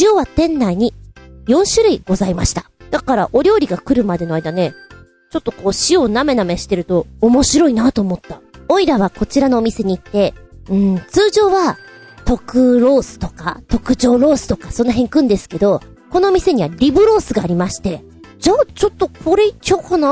[0.01, 0.93] 塩は店内に
[1.51, 2.71] 4種類ございました。
[2.91, 4.75] だからお料理が来るまでの間ね、
[5.31, 8.41] ちょっとこう塩をなめなめしてると面白いなと思った。
[8.69, 10.35] オイラはこちらのお店に行って、
[10.69, 11.77] うん、通常は
[12.25, 15.81] 特ロースとか特上ロースとかその辺行くんですけど、
[16.11, 18.05] このお店にはリブロースがありまして、
[18.39, 20.09] じゃあちょっとこれいっちゃおうかな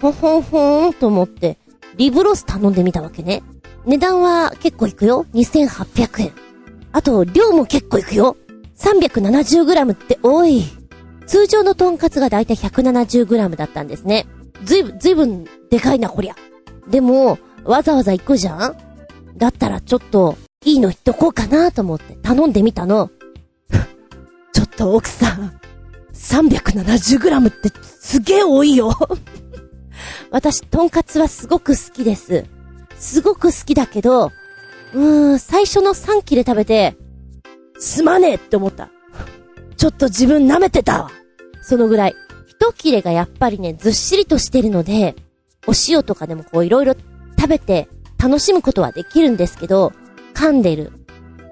[0.00, 1.58] ほほんほんと思って、
[1.96, 3.42] リブロース頼んでみたわけね。
[3.86, 5.26] 値段は結構いくよ。
[5.34, 6.32] 2800円。
[6.92, 8.36] あと、量も結構いくよ。
[8.84, 10.64] 370g って多い。
[11.26, 14.26] 通常のトンカツがだいたい 170g だったんですね。
[14.64, 16.34] ずいぶん、ずいぶんでかいな、こりゃ。
[16.88, 18.76] でも、わざわざ行くじゃん？
[19.36, 23.10] だったらちょっと、いいの言っとこうかなと思って頼んでみたの。
[24.52, 25.58] ちょっと奥さん、
[26.12, 27.70] 370g って
[28.00, 28.92] すげえ多いよ
[30.30, 32.44] 私、トンカツはすごく好きです。
[32.98, 34.30] すごく好きだけど、
[34.92, 36.96] うーん、最初の3切れ食べて、
[37.78, 38.90] すまねえって思った。
[39.76, 41.10] ちょっと自分舐めてたわ。
[41.62, 42.14] そのぐらい。
[42.46, 45.16] 一切れがやっぱりね、ずっしりとしてるので、
[45.66, 46.94] お塩とかでもこういろいろ
[47.38, 49.92] 食べて楽しむことはできるんですけど、
[50.34, 50.92] 噛んでる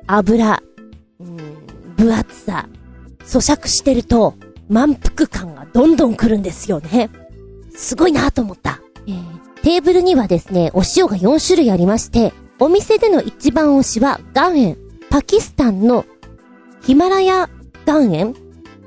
[0.06, 0.62] 油、
[1.20, 1.36] うん、
[1.96, 2.68] 分厚さ、
[3.24, 4.34] 咀嚼してると
[4.68, 7.10] 満腹感がどんどん来るんですよね。
[7.74, 8.80] すごいなと思った。
[9.06, 14.76] えー、テーブルにはですね、お塩が4種類ありまして、お店での一番推しは岩塩。
[15.10, 16.06] パキスタンの
[16.82, 17.48] ヒマラヤ
[17.86, 18.34] 岩塩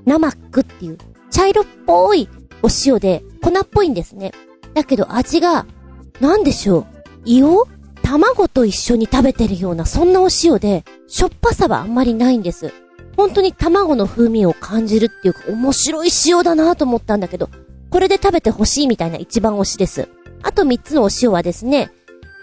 [0.06, 0.98] ナマックっていう
[1.32, 2.30] 茶色っぽい
[2.62, 4.32] お塩で粉っぽいんですね。
[4.74, 5.66] だけど味が、
[6.20, 6.86] なんでしょう。
[7.26, 7.72] 硫黄
[8.04, 12.74] 卵と一緒に食べてるようなそんなお塩で、しょっぱさはあんまりないんです。
[13.16, 17.50] 本当に卵の風味を感じるっていうか面白い塩だなと思ったんだけど、
[17.89, 20.10] これで食べてほしいみたいな一番推しです。
[20.43, 21.91] あと3つのお塩はですね、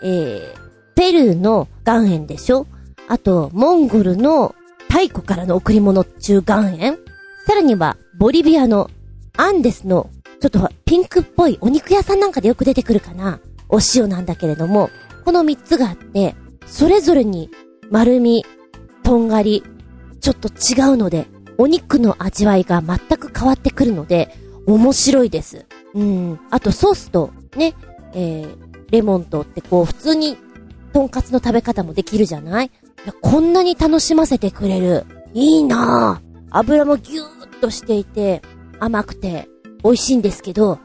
[0.03, 2.67] えー、ペルーの岩塩でしょ？
[3.09, 4.55] あと、モンゴルの
[4.93, 6.99] 太古からの贈り物中岩塩
[7.47, 8.90] さらには、ボリビアの
[9.38, 13.40] アンデスの、ちょっとピンクっぽいお肉屋さんなんかでよく出てくるかな
[13.70, 14.90] お塩なんだけれども、
[15.24, 16.34] この3つがあって、
[16.66, 17.49] それぞれに
[17.90, 18.45] 丸み、
[19.03, 19.64] とんがり、
[20.20, 21.26] ちょっと違うので、
[21.57, 24.36] お肉の味わいが全く変わってくるので、
[24.66, 25.64] 面白いです。
[25.95, 26.38] うん。
[26.51, 27.72] あとソースと、ね、
[28.12, 28.57] えー、
[28.90, 30.36] レモンとってこう普通に
[30.93, 32.70] とんかつの食べ方もできるじゃない、
[33.21, 35.07] こんなに楽しませてくれる。
[35.35, 36.33] いいなぁ。
[36.51, 38.43] 油もギューッとしていて、
[38.79, 39.49] 甘くて、
[39.83, 40.79] 美味しいんですけど、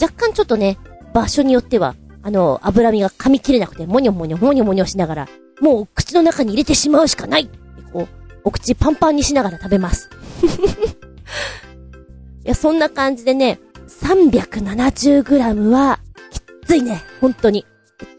[0.00, 0.78] 若干ちょっとね、
[1.12, 5.28] 場所によっては、あの、脂身が噛み切れなくて、もにょもにょもにょもにょしながら、
[5.60, 7.50] もう口の中に入れてしまうしかない
[7.92, 8.08] こう、
[8.44, 10.10] お口パンパンにしながら食べます。
[12.44, 17.66] いや、そんな感じでね、370g は、きついね、本当に。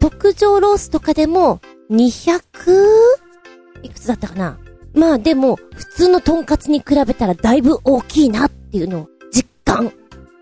[0.00, 1.60] 特上ロースとかでも、
[1.90, 2.42] 200?
[3.82, 4.58] いくつだったかな？
[4.94, 9.92] まあでも、普通のトンカツに比べたらだいぶ大きいなっていうのを実感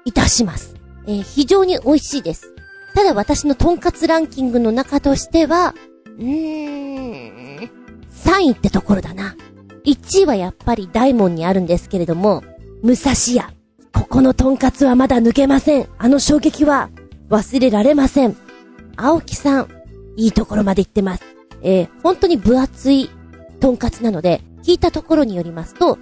[0.04, 0.74] いたします。
[1.06, 2.54] えー、非常に美味しいです。
[2.94, 5.74] ただ私のトンカツランキングの中としては、
[6.18, 7.70] うーん、
[8.10, 9.36] 3位ってところだな。
[9.84, 12.42] 1位はやっぱり大門にあるんですけれども、
[12.82, 13.52] 武蔵屋。
[13.92, 15.88] ここのトンカツはまだ抜けません。
[15.98, 16.90] あの衝撃は
[17.28, 18.36] 忘れられません。
[18.96, 19.68] 青木さん、
[20.16, 21.22] いいところまで行ってます。
[21.62, 23.10] えー、本当に分厚い
[23.60, 25.98] トンカツなので、聞いたところによりますと、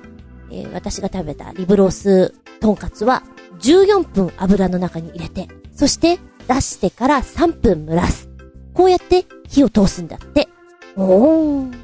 [0.51, 3.23] えー、私が食べたリブローストンカツは
[3.61, 8.29] 14分油の中に入れて、そして出してから3分蒸らす。
[8.75, 10.49] こうやって火を通すんだって。
[10.97, 11.75] おー。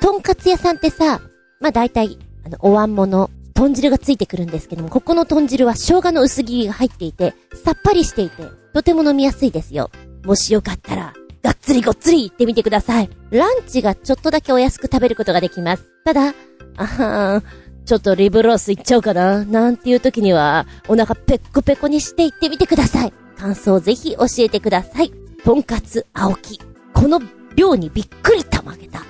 [0.00, 1.20] トンカツ屋さんってさ、
[1.60, 7.34] まあ、大体、あの、お椀もの、豚汁がついてくるんですけども、ここの豚汁は生姜の薄切りが入っていて、
[7.64, 9.90] さっぱりしていて、とても飲みやすいですよ。
[10.24, 11.12] もしよかったら、
[11.42, 13.10] がっつりごっつり行ってみてください。
[13.30, 15.84] ランチがちょっとだけお安く食べることができます。
[16.04, 16.34] ただ、
[16.76, 23.12] あはーちょっとリブロース行っちゃおうかな、なんていう時には、お腹ペッコペコにして行ってみてください。
[23.38, 25.12] 感想ぜひ教えてください。
[25.42, 26.60] とんかつ青木。
[26.92, 27.22] この
[27.56, 29.02] 量にびっくりたまげた。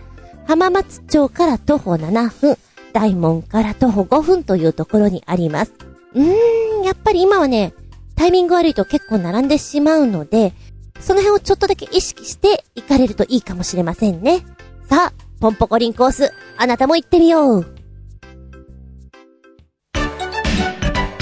[0.47, 2.57] 浜松町から徒歩7分、
[2.93, 5.73] 大門から徒歩5分というところにあります。
[6.15, 7.75] うーん、やっぱり今はね、
[8.15, 10.53] タイミング悪いと結構並んでしまうので、
[11.01, 14.45] その辺をちょっとだけ意識して行かれるといいかもしれませんね。
[14.89, 17.67] さあ、ポンポコリンコース、あなたも行ってみよう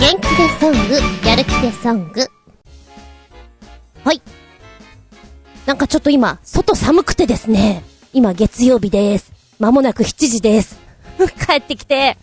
[0.00, 2.26] 元気でソング、やる気でソング。
[4.02, 4.22] はい。
[5.66, 7.84] なんかちょっと今、外寒くてですね。
[8.14, 9.30] 今月曜日です。
[9.58, 10.80] まもなく7時です。
[11.46, 12.16] 帰ってきて、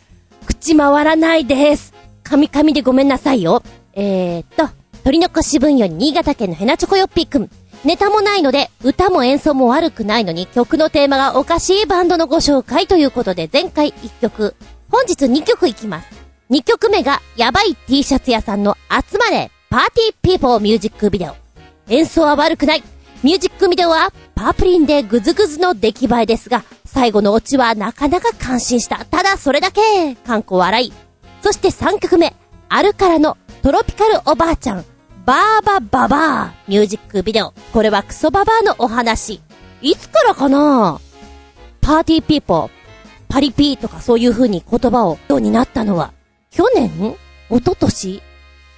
[0.47, 1.93] 口回らないです。
[2.23, 3.61] カミカミでごめんなさいよ。
[3.93, 4.73] えー、っと、
[5.03, 7.49] 取り残し分より新潟県のヘナチョコヨッピーくん。
[7.85, 14.55] ネタもないので、歌も演奏も悪くないのに、曲のテーマがおかしいバンドのご紹介ということで、前回1曲、
[14.89, 16.26] 本日2曲いきます。
[16.49, 21.35] 2曲目が、やばい T シャツ屋さんの集まれ、パーティーピーポーミュージックビデオ。
[21.89, 22.83] 演奏は悪くない。
[23.21, 29.03] ミュージックビデオは、パープリンでグズグズの出来栄えですが、最後のオチはなかなか感心した。
[29.03, 30.93] ただそれだけ、観光笑い。
[31.41, 32.33] そして3曲目、
[32.69, 34.85] アルカラのトロピカルおばあちゃん、
[35.25, 37.53] バーバババー、ミュージックビデオ。
[37.73, 39.41] これはクソババアのお話。
[39.81, 41.01] いつからかな？
[41.81, 42.69] party people、
[43.27, 46.13] パリピーとかそういう風に言葉をようになったのは、
[46.57, 47.15] 去年？
[47.51, 48.23] 一昨年？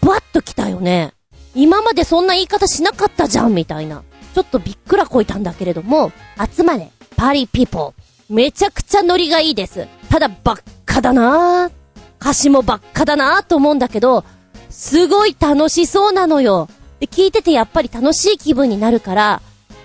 [0.02, 1.14] バッと来たよね。
[1.56, 4.04] 今までそんな言い方しなかったじゃん、みたいな。
[4.36, 6.12] ちょっとびっくらこいたんだけれども、
[6.54, 8.34] 集まれ、パリピーポー。
[8.34, 9.88] めちゃくちゃノリがいいです。
[10.10, 11.72] ただ、ばっかだなぁ
[12.20, 14.26] 歌詞もばっかだなぁと思うんだけど、
[14.70, 16.68] すごい楽しそうなのよ。
[17.00, 19.42] で、聞いててやっぱり楽しい気分になるから、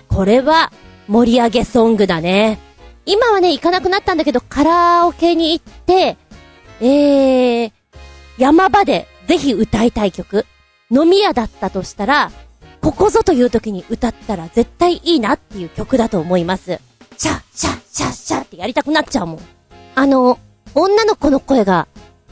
[0.09, 0.73] これは
[1.07, 2.59] 盛り上げソングだね。
[3.05, 6.17] 今はね、行かなくなったんだけど、カラオケに行って、
[6.81, 7.71] えー、
[8.37, 10.45] 山場でぜひ歌いたい曲。
[10.91, 12.31] 飲み屋だったとしたら、
[12.81, 16.79] ここぞという時に歌ったら絶対いいなっていう曲だと思います。
[17.17, 19.39] シャッシャッシャッシャッってやりたくなっちゃうもん。
[19.95, 20.37] あの、
[20.75, 21.87] 女の子の声が、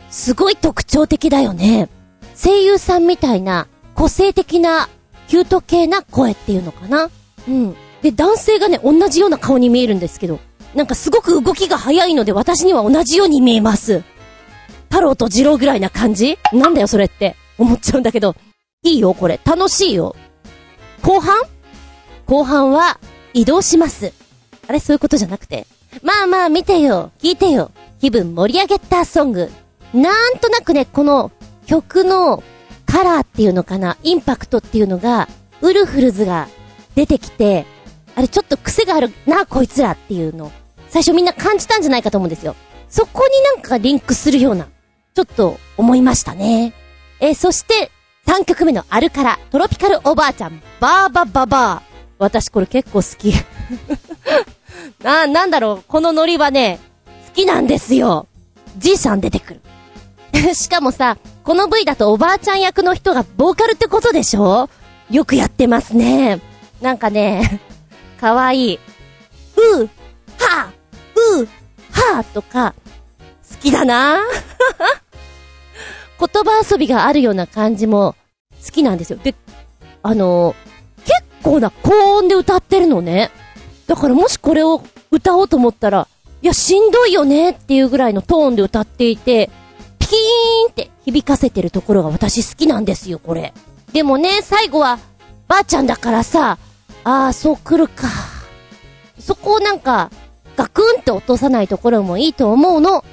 [0.09, 1.89] すごい特徴的だよね。
[2.35, 4.89] 声優さんみたいな、個性的な、
[5.27, 7.09] キュート系な声っていうのかな
[7.47, 7.75] うん。
[8.01, 10.39] で、男性がね、同じような顔に見えるんですけど、
[10.75, 14.03] なんかすごく動きが早いので私には同じように見えます。
[14.93, 16.37] 太郎と二郎ぐらいな感じ？
[16.53, 18.35] なんだよそれって思っちゃうんだけど、
[18.83, 19.39] いいよこれ。
[19.43, 20.15] 楽しいよ。
[21.01, 21.35] 後半？
[22.27, 22.99] 後半は
[23.33, 24.13] 移動します。
[24.67, 24.79] あれ？
[24.79, 25.65] そういうことじゃなくて。
[26.03, 27.11] まあまあ見てよ。
[27.17, 27.71] 聞いてよ。
[28.01, 29.49] 気分盛り上げたソング。
[29.95, 31.31] なんとなくね、この
[31.65, 32.43] 曲の
[32.85, 35.27] カラーっていうのかな、インパクトっていうのが、
[35.61, 36.47] ウルフルズが
[36.93, 37.65] 出てきて、
[38.13, 40.51] あれちょっと癖があるな、こいつらっていうの、
[40.89, 42.55] 最初みんな感じたんじゃないかと思うんですよ。
[42.89, 44.67] そこになんかリンクするような、
[45.13, 46.73] ちょっと思いましたね。
[47.19, 47.91] えそして、
[48.25, 51.93] 3曲目のアルカラ、トロピカルおばあちゃん、バーバババー。
[52.19, 53.33] 私これ結構好き。
[55.03, 56.79] な、なんだろう、このノリはね、
[57.27, 58.27] 好きなんですよ。
[58.77, 59.61] じいさん出てくる。
[60.55, 64.69] しかもさ、この V だとおばあちゃん役の人がボーカルってことでしょ？
[65.11, 66.39] よくやってますね。
[66.81, 67.61] なんかね、
[68.19, 68.79] かわいい。
[69.57, 69.89] うー、
[70.39, 71.47] はー、うー、
[71.91, 72.73] はーとか、
[73.63, 74.19] きだな
[76.19, 78.15] 言葉遊びがあるような感じも
[78.63, 79.19] 好きなんですよ。
[79.21, 79.35] で、
[80.01, 80.55] あのー、
[81.03, 83.31] 結構な高音で歌ってるのね。
[83.87, 86.07] だからもしこれを歌おうと思ったら、
[86.41, 89.49] いや、しんどいよねっていうぐらいのトーンで歌っていて、
[89.99, 90.17] ピキー
[90.67, 93.53] ンって響かせてるところが私好きなんですよ、これ。
[93.91, 94.99] でもね、最後は、
[95.47, 96.57] ばあちゃんだからさ、
[97.03, 98.07] ああ、そう来るか。
[99.19, 100.09] そこをなんか、
[100.55, 103.03] ガクンって落とさないところもいいと思うの。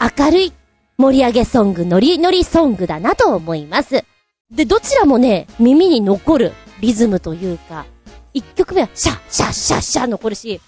[0.00, 0.52] 明るい
[0.96, 4.04] 盛り上げソング、ノリノリソングだなと思います。
[4.50, 7.84] で、どちらもね、耳に残るリズムというか、
[8.32, 10.60] 一曲目はシャッシャッシャッシャッ残るし、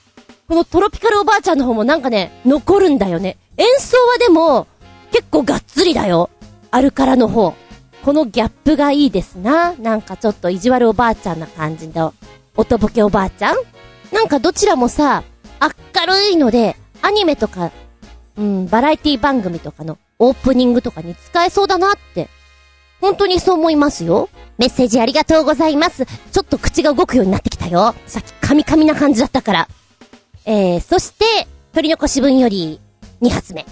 [0.49, 3.39] このトロピカルおばあちゃんの方もなんかね、残るんだよね。
[3.57, 4.67] 演奏はでも、
[5.11, 6.29] 結構がっつりだよ。
[6.71, 7.55] あるからの方。
[8.05, 9.75] このギャップがいいですな。
[9.75, 12.13] なんかちょっと意地悪おばあちゃんな感じの、
[12.57, 13.57] 音ボケおばあちゃん？
[14.13, 15.23] なんかどちらもさ、
[15.61, 17.71] 明るいので、アニメとか、
[18.37, 22.29] うん、バラエティ番組とかのオープニングとかに使えそうだなって。
[23.01, 24.29] 本当にそう思いますよ。
[24.59, 26.07] メッセージありがとうございます。
[26.07, 27.95] ちょっと口が動くようになってきたよ。
[28.07, 29.69] さっきカミカミな感じだったから。
[30.45, 32.81] えー、そして、取り残し分より、
[33.21, 33.67] 2発目。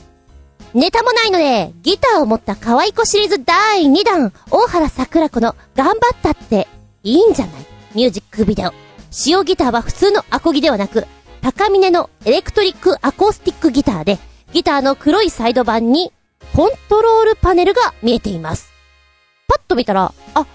[0.74, 6.66] ネタもないので、ギターを持った可愛い子シリーズ第2弾、大原桜子の頑張ったって
[7.02, 7.64] いいんじゃない？
[7.94, 8.72] ミュージックビデオ。
[9.12, 11.06] 使用ギターは普通のアコギではなく、
[11.40, 14.18] 高峰のエレクトリックアコースティックギターで、
[14.52, 16.12] ギターの黒いサイド盤に
[16.54, 18.72] コントロールパネルが見えています。
[19.48, 20.46] パッと見たら、あ、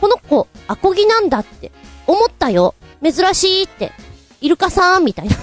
[0.00, 1.72] この子、アコギなんだって
[2.06, 2.74] 思ったよ。
[3.02, 3.92] 珍しいって。
[4.40, 5.36] イルカさんみたいな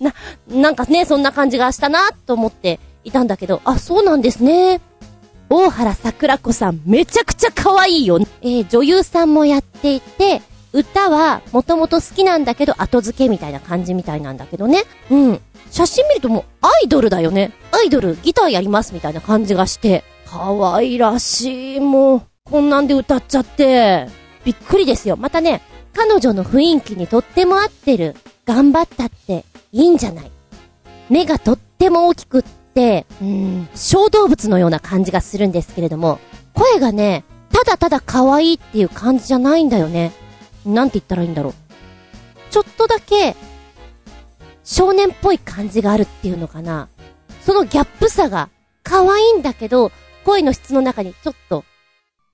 [0.10, 0.14] な、
[0.48, 4.80] なんかね、そんな感じがしたなと思っていたんだけど、あ、そうなんですね。
[5.48, 8.18] 大原桜子さん、めちゃくちゃ可愛いよ。
[8.42, 10.42] えー、女優さんもやっていて、
[10.72, 14.84] 歌はもともと好きなんだけど後付けみたいな感じみたいなんだけどね。
[15.10, 15.40] うん。
[15.70, 17.52] 写真見るともうアイドルだよね。
[17.72, 20.04] アイドル、ギターやりますみたいな感じがして。
[20.26, 22.22] 可愛らしい、もう。
[22.44, 24.08] こんなんで歌っちゃって。
[24.44, 25.16] びっくりですよ。
[25.16, 25.62] またね、
[25.94, 28.14] 彼女の雰囲気にとっても合ってる。
[28.46, 30.30] 頑張ったっていいんじゃない。
[31.10, 36.18] 目がとっても大きくって、うん、小動物のような感じがするんですけれども、
[36.54, 40.12] 声がね、ただただ可愛いっていう感じじゃないんだよね。
[40.64, 41.54] なんて言ったらいいんだろう。
[42.50, 43.36] ちょっとだけ、
[44.70, 46.90] 少年っぽい感じがあるっていうのかな。
[47.40, 48.50] そのギャップさが、
[48.82, 49.90] 可愛いんだけど、
[50.26, 51.64] 声の質の中にちょっと、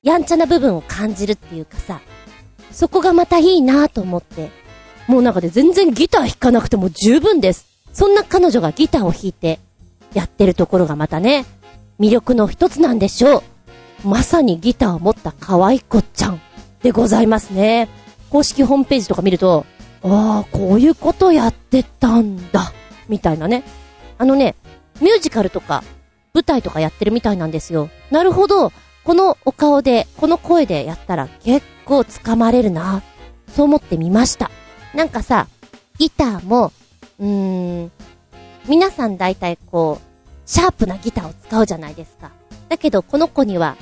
[0.03, 2.01] やんちゃな部分を感じるっていうかさ、
[2.72, 4.51] そこがまたいいなと思って、
[5.07, 7.66] もうなんかで全然ギター弾かなくても十分です。
[7.93, 9.61] そんな彼女がギターを弾いて、
[10.12, 11.47] やってるところがまたね、
[12.01, 13.45] 魅力の一つなんでしょ
[14.05, 14.09] う。
[14.09, 16.41] まさにギターを持った可愛い子ちゃん
[16.82, 17.89] でございますね。
[18.28, 19.64] 公式ホームページとか見ると、
[20.05, 22.72] ああ、こういうことやってたんだ、
[23.09, 23.64] みたいなね。
[24.18, 24.55] あのね、
[25.00, 25.82] ミュージカルとか、
[26.34, 27.88] 舞台とかやってるみたいなんですよ。
[28.11, 28.70] なるほど、
[29.05, 33.02] このお顔で、この声でやったら結構掴まれるな。
[33.55, 34.50] そう思ってみました。
[34.94, 35.46] なんかさ、
[35.98, 36.72] ギターも、
[37.18, 37.92] うーん、
[38.68, 42.30] 皆さん大体こう、シャープなギターを使うじゃないですか。
[42.68, 43.76] だけど、この子には、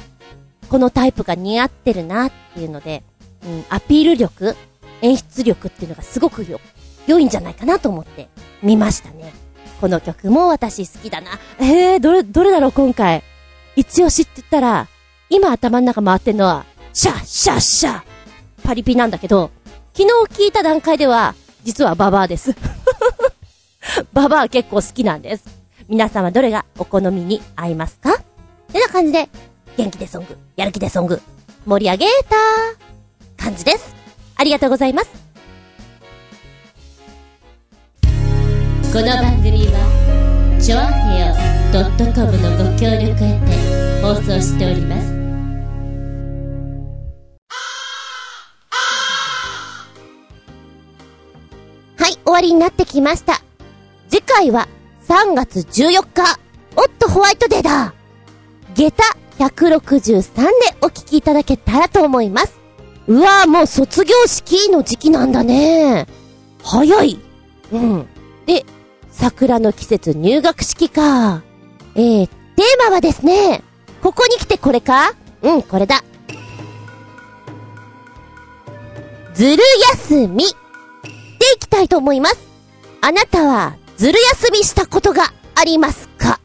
[0.69, 3.03] このタイプが似合ってるなっていうので、
[3.45, 4.57] うん、アピール力、
[5.03, 6.61] 演出力っていうのがすごくよ、
[7.07, 8.29] 良いんじゃないかなと思って
[8.63, 9.33] 見ましたね。
[9.81, 11.39] この曲も私好きだな。
[11.59, 13.23] えー、どれ、どれだろう今回。
[13.75, 14.89] 一押しって言ったら、
[15.29, 18.03] 今頭の中回ってんのは、シャッシャッシャッ
[18.63, 19.51] パリピなんだけど、
[19.95, 21.35] 昨日聞いた段階では、
[21.65, 22.55] 実はババアです。
[24.13, 25.45] ババア結構好きなんです。
[25.89, 28.23] 皆さんはどれがお好みに合いますか？
[28.73, 29.29] てな感じで、
[29.77, 31.21] 元気でソング、やる気でソング、
[31.67, 34.02] 盛り上げた感じです。
[34.43, 35.09] ありがとうございます。
[38.93, 41.35] この番組は、ちょあへよ
[42.13, 45.13] .com のご協力へて放送しております。
[52.03, 53.41] はい、終わりになってきました。
[54.09, 54.67] 次回は
[55.07, 56.41] 3月14日、
[56.75, 57.95] おっとホワイトデーだ
[58.75, 59.05] 下駄
[59.39, 62.62] 163でお聞きいただけたらと思います。
[63.09, 66.07] うわぁ、もう卒業式の時期なんだね。
[66.63, 67.19] 早い。
[67.73, 68.07] うん。
[68.47, 68.65] で、
[69.11, 71.43] 桜の季節入学式か。
[71.95, 73.63] えー、テーマはですね、
[74.03, 75.15] ここに来てこれか？
[75.43, 76.05] うん、これだ。
[79.35, 79.63] ずる
[79.95, 80.45] 休み。
[80.45, 80.51] で
[81.57, 82.39] いきたいと思います。
[83.01, 86.39] あなたは、ずる休みしたことがありますか？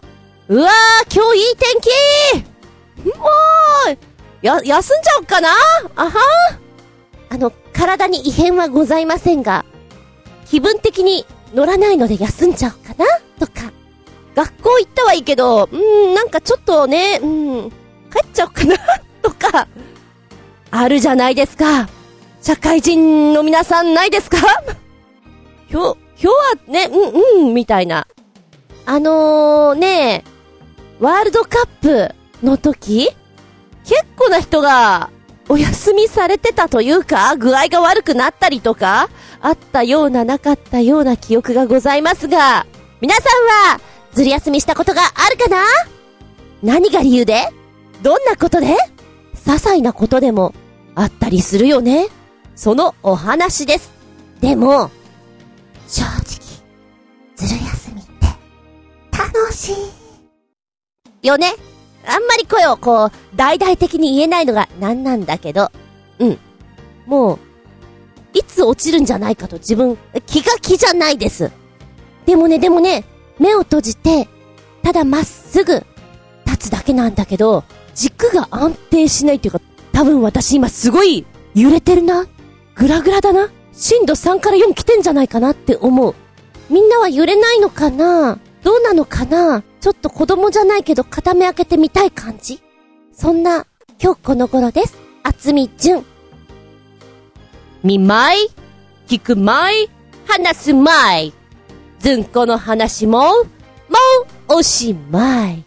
[0.48, 1.80] うわー、今日いい天
[3.14, 3.26] 気も
[3.92, 3.98] う、
[4.42, 5.50] や、休んじゃおっかな？
[5.96, 6.12] あは
[7.30, 9.66] あの、体に異変はございませんが、
[10.46, 13.06] 気分的に乗らないので休んじゃおうかな？
[13.40, 13.72] とか。
[14.36, 17.76] 学校行ったはいいけど、うーん、なんかちょっとね、うん、帰
[18.26, 18.76] っちゃおうかな？
[19.24, 19.68] とか、
[20.70, 21.90] あるじゃないですか。
[22.42, 24.38] 社会人の皆さんないですか？
[25.68, 28.08] ひょ、ひょはね、うん、うん、みたいな。
[28.86, 30.24] あのー、ね
[31.02, 33.10] ワールドカップの時
[33.88, 35.10] 結構な人が
[35.50, 39.10] お休みされてたというか、具合が悪くなったりとか、
[39.40, 42.68] あったようななかったような記憶がございますが、
[43.00, 43.80] 皆さんは、
[44.12, 45.64] ずる休みしたことがあるかな？
[46.62, 47.48] 何が理由で？
[48.02, 48.68] どんなことで？
[48.68, 48.78] 些
[49.52, 50.54] 細なことでも
[50.96, 52.08] あったりするよね？
[52.56, 53.92] そのお話です。
[54.42, 54.92] でも、
[55.88, 56.24] 正直、
[57.38, 58.12] ずる休みって、
[59.18, 61.28] 楽しい。
[61.28, 61.54] よね？
[62.08, 65.72] あんまり声をこう、大々的に言えないのがなんなんだけど、
[66.20, 66.40] うん。
[67.06, 67.40] もう、
[68.34, 71.52] いつ落ちるんじゃないかと自分、気が気じゃないです。
[72.26, 73.04] でもね、でもね、
[73.40, 74.28] 目を閉じて、
[74.84, 75.86] ただまっすぐ
[76.46, 82.28] 立つだけなんだけど、軸が安定しないっていうか、多分私今すごい揺れてるな。
[82.76, 83.50] グラグラだな。
[83.74, 86.16] 震度3から4来てんじゃないかなって思う。
[86.70, 88.40] みんなは揺れないのかな？
[88.64, 89.64] どうなのかな？
[89.80, 92.62] ちょっと子供じゃないけど片目開けてみたい感じ？
[93.14, 93.66] そんな、
[94.02, 94.98] 今日この頃です。
[95.24, 96.06] あつみじゅん。
[97.84, 98.38] 見まい？
[99.08, 99.90] 聞くまい？
[100.28, 101.34] 話すまい？
[102.00, 103.36] ずんこの話も、も
[104.50, 105.64] うおしまい。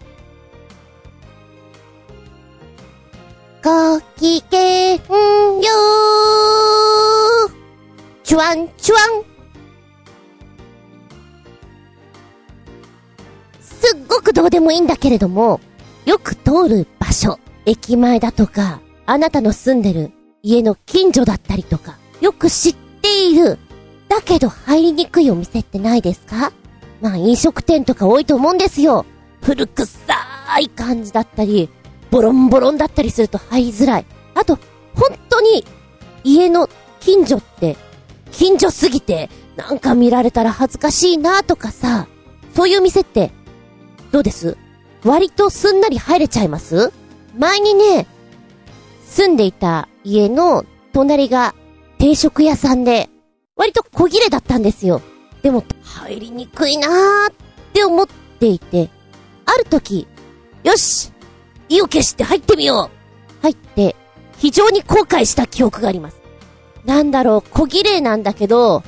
[3.62, 5.00] ごきげんよ
[7.46, 7.50] う。
[8.22, 9.24] チュワンチュワン。
[13.80, 15.60] すっごくどうでもいいんだけれども、
[16.04, 20.12] よく通る場所、駅前だとか、あなたの住んでる
[20.42, 23.58] 家の近所だったりとか、よく知っている、
[24.08, 26.52] だけど入りにくいお店ってないですか？
[27.00, 29.06] まあ飲食店とか多いと思うんですよ。
[29.42, 29.88] 古臭
[30.60, 31.70] い感じだったり、
[32.10, 34.06] ボロンボロンだったりすると入りづらい。
[34.34, 34.58] あと、
[34.94, 35.64] 本当に
[36.24, 36.68] 家の
[37.00, 37.76] 近所って、
[38.32, 42.06] 近所すぎて、なんか見られたら恥ずかしいなとかさ、
[42.54, 43.30] そういう店って、
[44.12, 44.56] どうです？
[45.04, 46.92] 割とすんなり入れちゃいます？
[47.38, 48.06] 前にね、
[49.06, 51.54] 住んでいた家の隣が
[51.98, 53.08] 定食屋さんで、
[53.56, 55.00] 割と小切れだったんですよ。
[55.42, 57.34] でも、入りにくいなーっ
[57.72, 58.06] て思っ
[58.38, 58.90] ていて、
[59.46, 60.06] ある時、
[60.64, 61.12] よし
[61.68, 63.96] 意を決して入ってみよう入って、
[64.38, 66.20] 非常に後悔した記憶があります。
[66.84, 68.82] なんだろう、小綺麗なんだけど、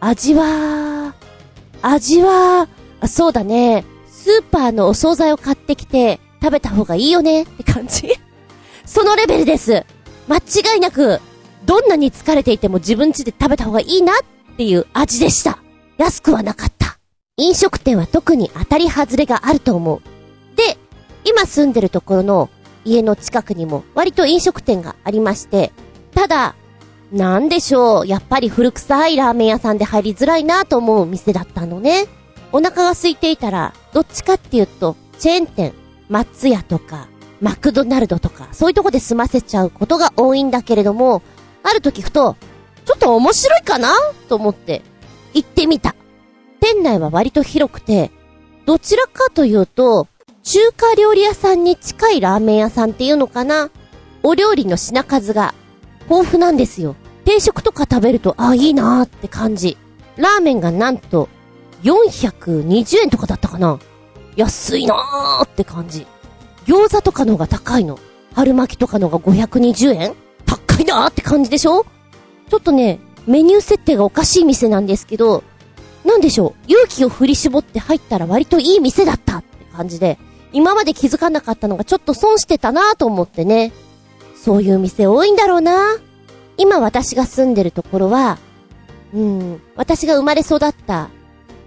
[0.00, 1.14] 味は、
[1.80, 2.68] 味は、
[3.06, 3.84] そうだね、
[4.24, 8.08] スーパーのお惣菜を買ってきて食べた方がいいよねって感じ
[8.86, 9.84] そのレベルです。
[10.28, 11.20] 間違いなく、
[11.66, 15.58] どんなに疲れていても自分家で食べた方がいいなっていう味でした。
[15.98, 16.96] 安くはなかった。
[17.36, 20.00] 飲食店は特に当たり外れがあると思う。
[20.56, 20.78] で、
[21.26, 22.48] 今住んでるところの
[22.86, 25.70] 家の近くにも割と飲食店がありまして、
[26.14, 26.54] ただ、
[27.12, 32.06] なんでしょう、やっぱり古臭いラーメン屋さんで入りづらいなと思う店だったのね。
[32.54, 35.72] お腹が空いていたら、どっちかっていうと、チェーン店、
[36.08, 37.08] 松屋とか、
[37.40, 41.20] マクドナルドとか、そういうとこで済ませちゃうことが多いんだけれども、
[41.64, 42.36] ある時ふと、
[42.84, 43.92] ちょっと面白いかな？
[44.28, 44.82] と思って、
[45.32, 45.96] 行ってみた。
[46.60, 48.12] 店内は割と広くて、
[48.66, 50.06] どちらかというと、
[50.44, 53.70] 中華料理屋さんに近いラーメン屋さんっていうのかな？
[54.22, 55.54] お料理の品数が
[56.08, 56.94] 豊富なんですよ。
[57.24, 59.76] 定食とか食べると、あ、いいなーって感じ。
[60.16, 61.28] ラーメンがなんと、
[61.84, 63.78] 420円とかだったかな
[64.36, 66.06] 安いなーって感じ。
[66.66, 67.98] 餃子とかの方が高いの。
[68.32, 71.86] 春巻きとかのが520円高いなーって感じでしょ？
[72.50, 75.44] ちょっとね、メニュー設定がおかしい店なんですけど、
[76.04, 80.18] なんでしょう、勇気を振り絞って入ったら割といい店だったって感じで、
[80.52, 83.72] 今まで気づかなかったのがちょっと損してたなーと思ってね。
[84.36, 85.96] そういう店多いんだろうな
[86.58, 88.38] 今私が住んでるところは、
[89.14, 91.08] うん、私が生まれ育った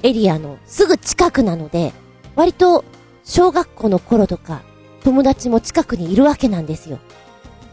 [0.03, 1.94] エリアのすぐ近くなので、
[2.36, 2.86] 割と
[3.24, 4.61] 小学校の頃とか
[5.03, 6.99] 友達も近くにいるわけなんですよ。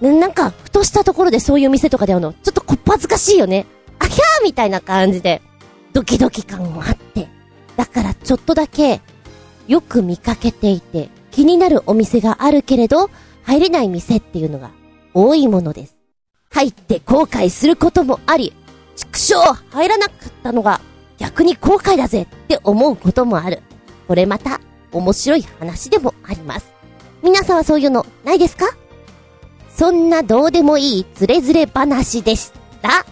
[0.01, 3.67] ねなんか、ふとしたところでそういう店とかで会うの、ちょっとこっぱずかしいよね。
[3.99, 5.43] あひゃーみたいな感じで、
[5.93, 7.29] ドキドキ感もあって。
[7.77, 9.01] だからちょっとだけ、
[9.67, 13.11] よく見かけていて、気になるお店があるけれど、
[13.43, 14.71] 入れない店っていうのが
[15.13, 15.97] 多いものです。
[16.51, 18.53] 入って後悔することもあり、
[18.97, 19.35] 畜生
[19.71, 20.81] 入らなかったのが
[21.19, 23.62] 逆に後悔だぜって思うこともある。
[24.09, 24.61] これまた
[24.93, 26.73] 面白い話でもあります。
[27.23, 28.66] 皆さんはそういうのないですか？
[29.74, 33.07] そんなどうでもいいズレズレ話でした。